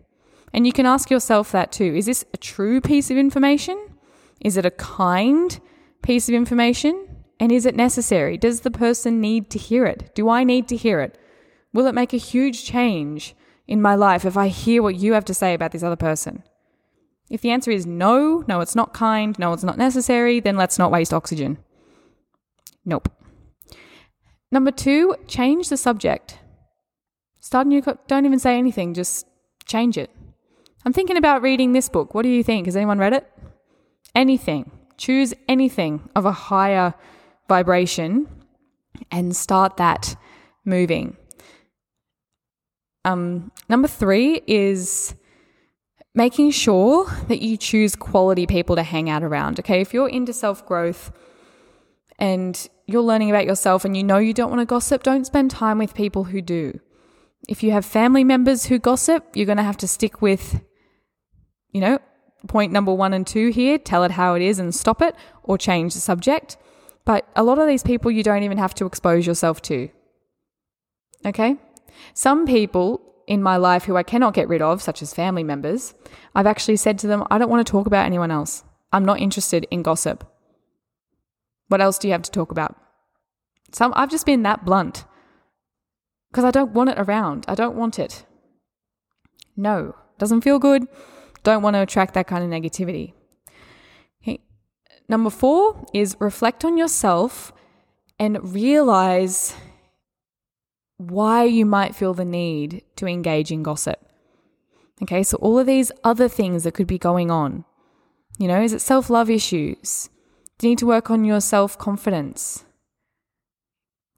And 0.54 0.65
you 0.65 0.74
can 0.74 0.86
ask 0.86 1.12
yourself 1.12 1.52
that 1.52 1.71
too. 1.71 1.93
Is 1.95 2.06
this 2.06 2.26
a 2.34 2.38
true 2.38 2.82
piece 2.82 3.12
of 3.12 3.17
information? 3.17 3.78
Is 4.41 4.58
it 4.58 4.65
a 4.65 4.71
kind 4.71 5.60
piece 6.02 6.30
of 6.30 6.36
information? 6.36 7.08
And 7.39 7.52
is 7.52 7.65
it 7.65 7.76
necessary? 7.76 8.38
Does 8.38 8.62
the 8.62 8.71
person 8.71 9.19
need 9.19 9.50
to 9.50 9.60
hear 9.60 9.86
it? 9.86 10.15
Do 10.15 10.30
I 10.30 10.43
need 10.43 10.67
to 10.69 10.78
hear 10.78 11.02
it? 11.02 11.17
Will 11.74 11.88
it 11.88 11.93
make 11.93 12.13
a 12.13 12.17
huge 12.17 12.63
change 12.63 13.36
in 13.67 13.82
my 13.82 13.95
life 13.95 14.24
if 14.24 14.38
I 14.38 14.48
hear 14.48 14.82
what 14.82 14.95
you 14.95 15.13
have 15.13 15.26
to 15.26 15.34
say 15.34 15.54
about 15.54 15.74
this 15.74 15.84
other 15.84 15.98
person? 15.98 16.43
If 17.30 17.42
the 17.42 17.52
answer 17.52 17.72
is 17.72 17.86
no, 17.86 18.44
no, 18.48 18.62
it's 18.62 18.76
not 18.76 18.94
kind, 18.94 19.38
no, 19.40 19.54
it's 19.54 19.64
not 19.64 19.78
necessary, 19.78 20.40
then 20.40 20.58
let's 20.58 20.78
not 20.78 20.92
waste 20.92 21.14
oxygen. 21.14 21.58
Nope. 22.86 23.10
Number 24.52 24.72
two, 24.72 25.16
change 25.28 25.70
the 25.70 25.78
subject. 25.78 26.40
Start 27.40 27.66
a 27.66 27.70
new, 27.70 27.82
don't 28.08 28.26
even 28.26 28.40
say 28.40 28.58
anything, 28.58 28.94
just 28.94 29.28
change 29.66 29.98
it. 29.98 30.12
I'm 30.86 30.94
thinking 30.94 31.18
about 31.18 31.42
reading 31.42 31.74
this 31.74 31.90
book. 31.90 32.14
What 32.14 32.22
do 32.22 32.30
you 32.30 32.44
think? 32.44 32.68
Has 32.68 32.76
anyone 32.76 33.00
read 33.00 33.14
it? 33.14 33.28
Anything. 34.14 34.72
Choose 34.98 35.34
anything 35.50 36.10
of 36.16 36.26
a 36.26 36.32
higher 36.32 36.94
vibration 37.50 38.28
and 39.12 39.36
start 39.36 39.78
that 39.78 40.16
moving. 40.64 41.18
Um, 43.04 43.52
number 43.68 43.88
three 43.88 44.42
is 44.48 45.16
making 46.15 46.51
sure 46.51 47.06
that 47.28 47.41
you 47.41 47.58
choose 47.58 47.95
quality 47.95 48.47
people 48.47 48.75
to 48.75 48.84
hang 48.84 49.10
out 49.10 49.23
around. 49.23 49.60
Okay, 49.60 49.82
if 49.82 49.93
you're 49.93 50.10
into 50.10 50.34
self 50.34 50.65
growth 50.65 51.12
and 52.17 52.67
you're 52.88 53.04
learning 53.04 53.30
about 53.30 53.45
yourself 53.45 53.86
and 53.86 53.95
you 53.95 54.04
know 54.04 54.17
you 54.17 54.34
don't 54.34 54.49
want 54.49 54.62
to 54.62 54.65
gossip, 54.65 55.04
don't 55.04 55.25
spend 55.25 55.51
time 55.51 55.78
with 55.78 55.93
people 55.93 56.23
who 56.25 56.41
do. 56.41 56.80
If 57.47 57.62
you 57.62 57.71
have 57.71 57.86
family 57.86 58.23
members 58.23 58.65
who 58.65 58.80
gossip, 58.80 59.36
you're 59.36 59.45
going 59.45 59.58
to 59.58 59.63
have 59.63 59.78
to 59.78 59.88
stick 59.88 60.21
with 60.21 60.62
you 61.75 61.82
know, 61.82 61.99
point 62.47 62.71
number 62.71 62.93
one 62.93 63.12
and 63.12 63.28
two 63.28 63.49
here, 63.49 63.78
tell 63.78 64.06
it 64.06 64.12
how 64.12 64.34
it 64.34 64.41
is 64.41 64.60
and 64.60 64.73
stop 64.73 65.01
it 65.01 65.13
or 65.43 65.58
change 65.58 65.93
the 65.93 65.99
subject. 65.99 66.56
But 67.04 67.28
a 67.36 67.43
lot 67.43 67.60
of 67.60 67.67
these 67.67 67.84
people 67.84 68.10
you 68.10 68.23
don't 68.23 68.43
even 68.43 68.58
have 68.58 68.73
to 68.75 68.86
expose 68.86 69.28
yourself 69.28 69.62
to. 69.63 69.89
Okay? 71.25 71.58
Some 72.13 72.45
people 72.45 73.01
in 73.28 73.42
my 73.42 73.58
life 73.58 73.86
who 73.86 73.96
I 73.96 74.04
cannot 74.04 74.34
get 74.34 74.48
rid 74.48 74.62
of, 74.62 74.82
such 74.82 75.02
as 75.02 75.14
family 75.14 75.44
members, 75.44 75.94
I've 76.34 76.46
actually 76.48 76.78
said 76.78 77.00
to 77.00 77.08
them, 77.08 77.24
I 77.30 77.38
don't 77.38 77.50
want 77.50 77.66
to 77.66 77.72
talk 77.72 77.88
about 77.88 78.06
anyone 78.06 78.32
else. 78.32 78.64
I'm 78.92 79.06
not 79.06 79.20
interested 79.20 79.68
in 79.72 79.82
gossip. 79.82 80.24
What 81.68 81.82
else 81.82 81.98
do 81.98 82.08
you 82.08 82.12
have 82.12 82.22
to 82.24 82.32
talk 82.32 82.52
about? 82.52 82.76
Some 83.72 83.94
I've 83.96 84.12
just 84.12 84.26
been 84.26 84.44
that 84.44 84.64
blunt. 84.64 85.06
Because 86.32 86.46
I 86.46 86.52
don't 86.52 86.72
want 86.72 86.90
it 86.90 87.00
around. 87.00 87.46
I 87.48 87.56
don't 87.56 87.76
want 87.76 87.98
it. 87.98 88.26
No. 89.58 89.96
Doesn't 90.18 90.42
feel 90.42 90.60
good 90.60 90.88
don't 91.46 91.62
want 91.62 91.76
to 91.76 91.82
attract 91.82 92.16
that 92.16 92.28
kind 92.28 92.44
of 92.44 92.50
negativity. 92.50 93.14
Okay. 94.22 94.42
Number 95.08 95.30
four 95.30 95.86
is 95.94 96.18
reflect 96.20 96.66
on 96.66 96.78
yourself 96.78 97.54
and 98.20 98.54
realize 98.54 99.56
why 100.98 101.44
you 101.44 101.66
might 101.66 101.96
feel 101.96 102.14
the 102.14 102.26
need 102.26 102.84
to 102.96 103.08
engage 103.08 103.52
in 103.52 103.64
gossip. 103.64 104.00
Okay, 105.04 105.24
so 105.24 105.38
all 105.38 105.60
of 105.60 105.68
these 105.68 105.92
other 106.04 106.28
things 106.28 106.64
that 106.64 106.74
could 106.74 106.88
be 106.88 106.98
going 106.98 107.30
on. 107.30 107.66
You 108.38 108.48
know, 108.48 108.62
is 108.62 108.74
it 108.74 108.82
self 108.82 109.10
love 109.10 109.30
issues? 109.30 110.10
Do 110.58 110.68
you 110.68 110.72
need 110.72 110.80
to 110.80 110.86
work 110.86 111.10
on 111.10 111.26
your 111.26 111.42
self 111.42 111.78
confidence? 111.78 112.64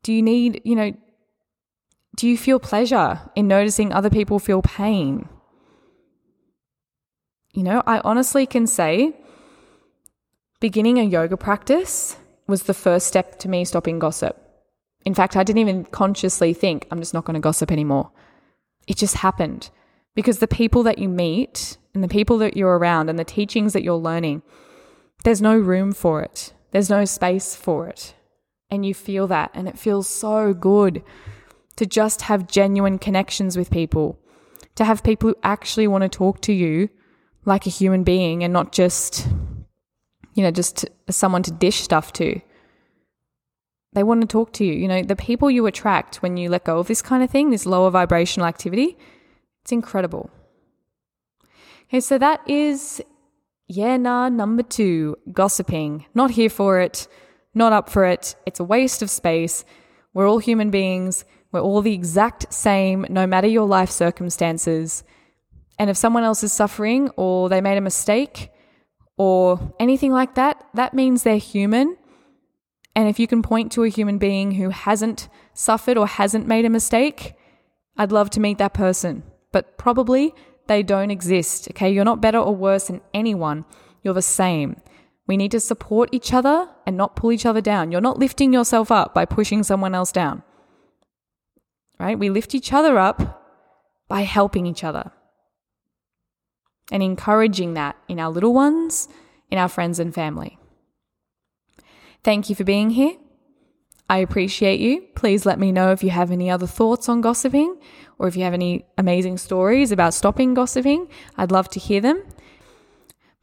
Do 0.04 0.14
you 0.14 0.22
need, 0.22 0.62
you 0.64 0.76
know, 0.76 0.94
do 2.16 2.28
you 2.28 2.38
feel 2.38 2.60
pleasure 2.60 3.22
in 3.36 3.48
noticing 3.48 3.92
other 3.92 4.10
people 4.10 4.40
feel 4.40 4.62
pain? 4.62 5.28
You 7.54 7.64
know, 7.64 7.84
I 7.88 8.00
honestly 8.04 8.46
can 8.46 8.68
say 8.68 9.16
beginning 10.60 11.00
a 11.00 11.04
yoga 11.04 11.38
practice 11.38 12.18
was 12.48 12.64
the 12.64 12.74
first 12.74 13.08
step 13.08 13.40
to 13.40 13.50
me 13.50 13.66
stopping 13.66 14.00
gossip. 14.00 14.47
In 15.06 15.14
fact, 15.14 15.38
I 15.38 15.44
didn't 15.44 15.62
even 15.62 15.86
consciously 15.86 16.54
think, 16.54 16.88
I'm 16.92 17.00
just 17.00 17.14
not 17.14 17.26
going 17.26 17.36
to 17.36 17.40
gossip 17.40 17.72
anymore. 17.72 18.12
It 18.88 18.98
just 18.98 19.16
happened 19.16 19.70
because 20.16 20.40
the 20.40 20.48
people 20.48 20.84
that 20.84 20.98
you 20.98 21.08
meet 21.08 21.78
and 21.94 22.04
the 22.04 22.08
people 22.08 22.38
that 22.40 22.58
you're 22.58 22.78
around 22.78 23.10
and 23.10 23.18
the 23.18 23.24
teachings 23.24 23.74
that 23.74 23.84
you're 23.84 23.96
learning, 23.96 24.42
there's 25.24 25.42
no 25.42 25.58
room 25.58 25.92
for 25.94 26.22
it. 26.22 26.54
There's 26.72 26.90
no 26.90 27.06
space 27.06 27.56
for 27.56 27.88
it. 27.88 28.16
And 28.70 28.86
you 28.86 28.94
feel 28.94 29.28
that, 29.28 29.52
and 29.54 29.68
it 29.68 29.80
feels 29.80 30.08
so 30.08 30.54
good 30.54 31.02
to 31.78 31.86
just 31.86 32.24
have 32.24 32.48
genuine 32.48 32.98
connections 32.98 33.56
with 33.56 33.72
people, 33.72 34.20
to 34.76 34.84
have 34.84 35.04
people 35.04 35.30
who 35.30 35.36
actually 35.44 35.88
want 35.88 36.02
to 36.02 36.10
talk 36.10 36.42
to 36.42 36.54
you 36.54 36.90
like 37.46 37.66
a 37.66 37.70
human 37.70 38.04
being 38.04 38.44
and 38.44 38.52
not 38.52 38.74
just, 38.74 39.28
you 40.34 40.44
know, 40.44 40.52
just 40.52 40.86
someone 41.10 41.44
to 41.44 41.52
dish 41.52 41.82
stuff 41.82 42.12
to. 42.14 42.42
They 43.94 44.04
want 44.04 44.22
to 44.22 44.28
talk 44.28 44.54
to 44.54 44.66
you. 44.66 44.74
You 44.74 44.88
know, 44.88 45.02
the 45.02 45.16
people 45.16 45.50
you 45.50 45.66
attract 45.66 46.18
when 46.18 46.38
you 46.38 46.50
let 46.50 46.66
go 46.66 46.80
of 46.80 46.88
this 46.88 47.02
kind 47.02 47.24
of 47.24 47.30
thing, 47.30 47.50
this 47.50 47.66
lower 47.66 47.90
vibrational 47.90 48.48
activity, 48.48 48.98
it's 49.64 49.72
incredible. 49.72 50.30
Okay, 51.88 52.00
so 52.02 52.18
that 52.18 52.42
is, 52.48 53.02
yeah, 53.68 53.98
nah, 53.98 54.30
number 54.30 54.64
two, 54.64 55.18
gossiping. 55.32 56.06
Not 56.14 56.32
here 56.32 56.50
for 56.50 56.80
it, 56.80 57.08
not 57.54 57.74
up 57.74 57.90
for 57.90 58.06
it. 58.06 58.36
It's 58.46 58.60
a 58.60 58.64
waste 58.64 59.02
of 59.02 59.10
space. 59.10 59.64
We're 60.14 60.30
all 60.30 60.40
human 60.40 60.70
beings. 60.70 61.26
We're 61.52 61.62
all 61.62 61.82
the 61.82 61.94
exact 61.94 62.54
same, 62.54 63.06
no 63.10 63.26
matter 63.26 63.48
your 63.48 63.68
life 63.68 63.90
circumstances. 63.90 65.04
And 65.80 65.90
if 65.90 65.98
someone 65.98 66.24
else 66.24 66.44
is 66.44 66.52
suffering 66.52 67.10
or 67.16 67.50
they 67.50 67.62
made 67.62 67.78
a 67.78 67.82
mistake 67.82 68.52
or 69.16 69.74
anything 69.80 70.12
like 70.12 70.36
that, 70.36 70.68
that 70.74 70.94
means 70.94 71.24
they're 71.24 71.38
human. 71.38 71.98
And 72.98 73.08
if 73.08 73.20
you 73.20 73.28
can 73.28 73.44
point 73.44 73.72
to 73.74 73.84
a 73.84 73.90
human 73.90 74.18
being 74.18 74.54
who 74.54 74.72
hasn't 74.72 75.30
suffered 75.54 76.00
or 76.00 76.08
hasn't 76.08 76.48
made 76.48 76.66
a 76.66 76.70
mistake, 76.70 77.36
I'd 77.96 78.12
love 78.12 78.32
to 78.32 78.40
meet 78.40 78.58
that 78.58 78.74
person. 78.74 79.22
But 79.52 79.78
probably 79.78 80.34
they 80.66 80.82
don't 80.82 81.12
exist. 81.12 81.70
Okay. 81.70 81.92
You're 81.92 82.04
not 82.04 82.22
better 82.22 82.40
or 82.40 82.56
worse 82.56 82.88
than 82.88 83.02
anyone. 83.14 83.66
You're 84.02 84.16
the 84.16 84.24
same. 84.24 84.82
We 85.28 85.38
need 85.38 85.52
to 85.52 85.60
support 85.60 86.10
each 86.12 86.34
other 86.34 86.70
and 86.88 86.98
not 86.98 87.16
pull 87.16 87.32
each 87.32 87.46
other 87.46 87.62
down. 87.62 87.92
You're 87.92 88.02
not 88.02 88.18
lifting 88.18 88.52
yourself 88.52 88.90
up 88.90 89.14
by 89.14 89.26
pushing 89.26 89.62
someone 89.62 89.94
else 89.94 90.12
down. 90.12 90.42
Right? 92.00 92.18
We 92.18 92.32
lift 92.32 92.56
each 92.56 92.74
other 92.74 92.98
up 92.98 93.44
by 94.08 94.22
helping 94.22 94.66
each 94.66 94.84
other 94.84 95.12
and 96.92 97.04
encouraging 97.04 97.76
that 97.76 97.96
in 98.08 98.20
our 98.20 98.32
little 98.32 98.56
ones, 98.56 99.08
in 99.52 99.60
our 99.60 99.70
friends 99.70 100.00
and 100.00 100.16
family. 100.16 100.57
Thank 102.24 102.50
you 102.50 102.56
for 102.56 102.64
being 102.64 102.90
here. 102.92 103.14
I 104.10 104.20
appreciate 104.20 104.80
you. 104.80 105.02
Please 105.16 105.46
let 105.46 105.60
me 105.60 105.72
know 105.72 105.92
if 105.92 106.02
you 106.02 106.12
have 106.12 106.32
any 106.32 106.50
other 106.50 106.68
thoughts 106.68 107.10
on 107.10 107.20
gossiping 107.22 107.78
or 108.18 108.28
if 108.28 108.38
you 108.38 108.44
have 108.44 108.54
any 108.54 108.86
amazing 108.98 109.38
stories 109.38 109.92
about 109.92 110.14
stopping 110.14 110.54
gossiping. 110.54 111.10
I'd 111.36 111.52
love 111.52 111.70
to 111.72 111.80
hear 111.80 112.00
them. 112.00 112.24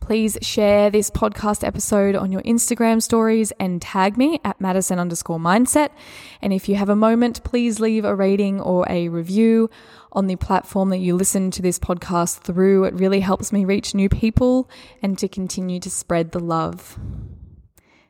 Please 0.01 0.37
share 0.43 0.91
this 0.91 1.11
podcast 1.11 1.67
episode 1.67 2.15
on 2.15 2.31
your 2.31 2.43
Instagram 2.43 3.01
stories 3.01 3.53
and 3.59 3.81
tag 3.81 4.19
me 4.19 4.39
at 4.45 4.61
Madison 4.61 4.99
underscore 4.99 5.39
mindset. 5.39 5.91
And 6.43 6.53
if 6.53 6.69
you 6.69 6.77
have 6.77 6.91
a 6.91 6.97
moment, 6.97 7.43
please 7.43 7.81
leave 7.81 8.05
a 8.05 8.15
rating 8.15 8.61
or 8.61 8.87
a 8.91 9.09
review 9.09 9.71
on 10.13 10.27
the 10.27 10.37
platform 10.37 10.91
that 10.91 10.99
you 10.99 11.17
listen 11.17 11.51
to 11.53 11.63
this 11.63 11.79
podcast 11.79 12.41
through. 12.41 12.85
It 12.85 12.95
really 12.95 13.21
helps 13.21 13.51
me 13.51 13.65
reach 13.65 13.95
new 13.95 14.11
people 14.11 14.69
and 15.01 15.19
to 15.19 15.27
continue 15.27 15.81
to 15.81 15.91
spread 15.91 16.33
the 16.33 16.41
love. 16.41 16.99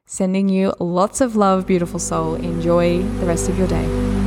Sending 0.06 0.50
you 0.50 0.74
lots 0.78 1.22
of 1.22 1.34
love, 1.34 1.66
beautiful 1.66 1.98
soul. 1.98 2.34
Enjoy 2.34 3.02
the 3.02 3.26
rest 3.26 3.48
of 3.48 3.56
your 3.56 3.66
day. 3.66 4.23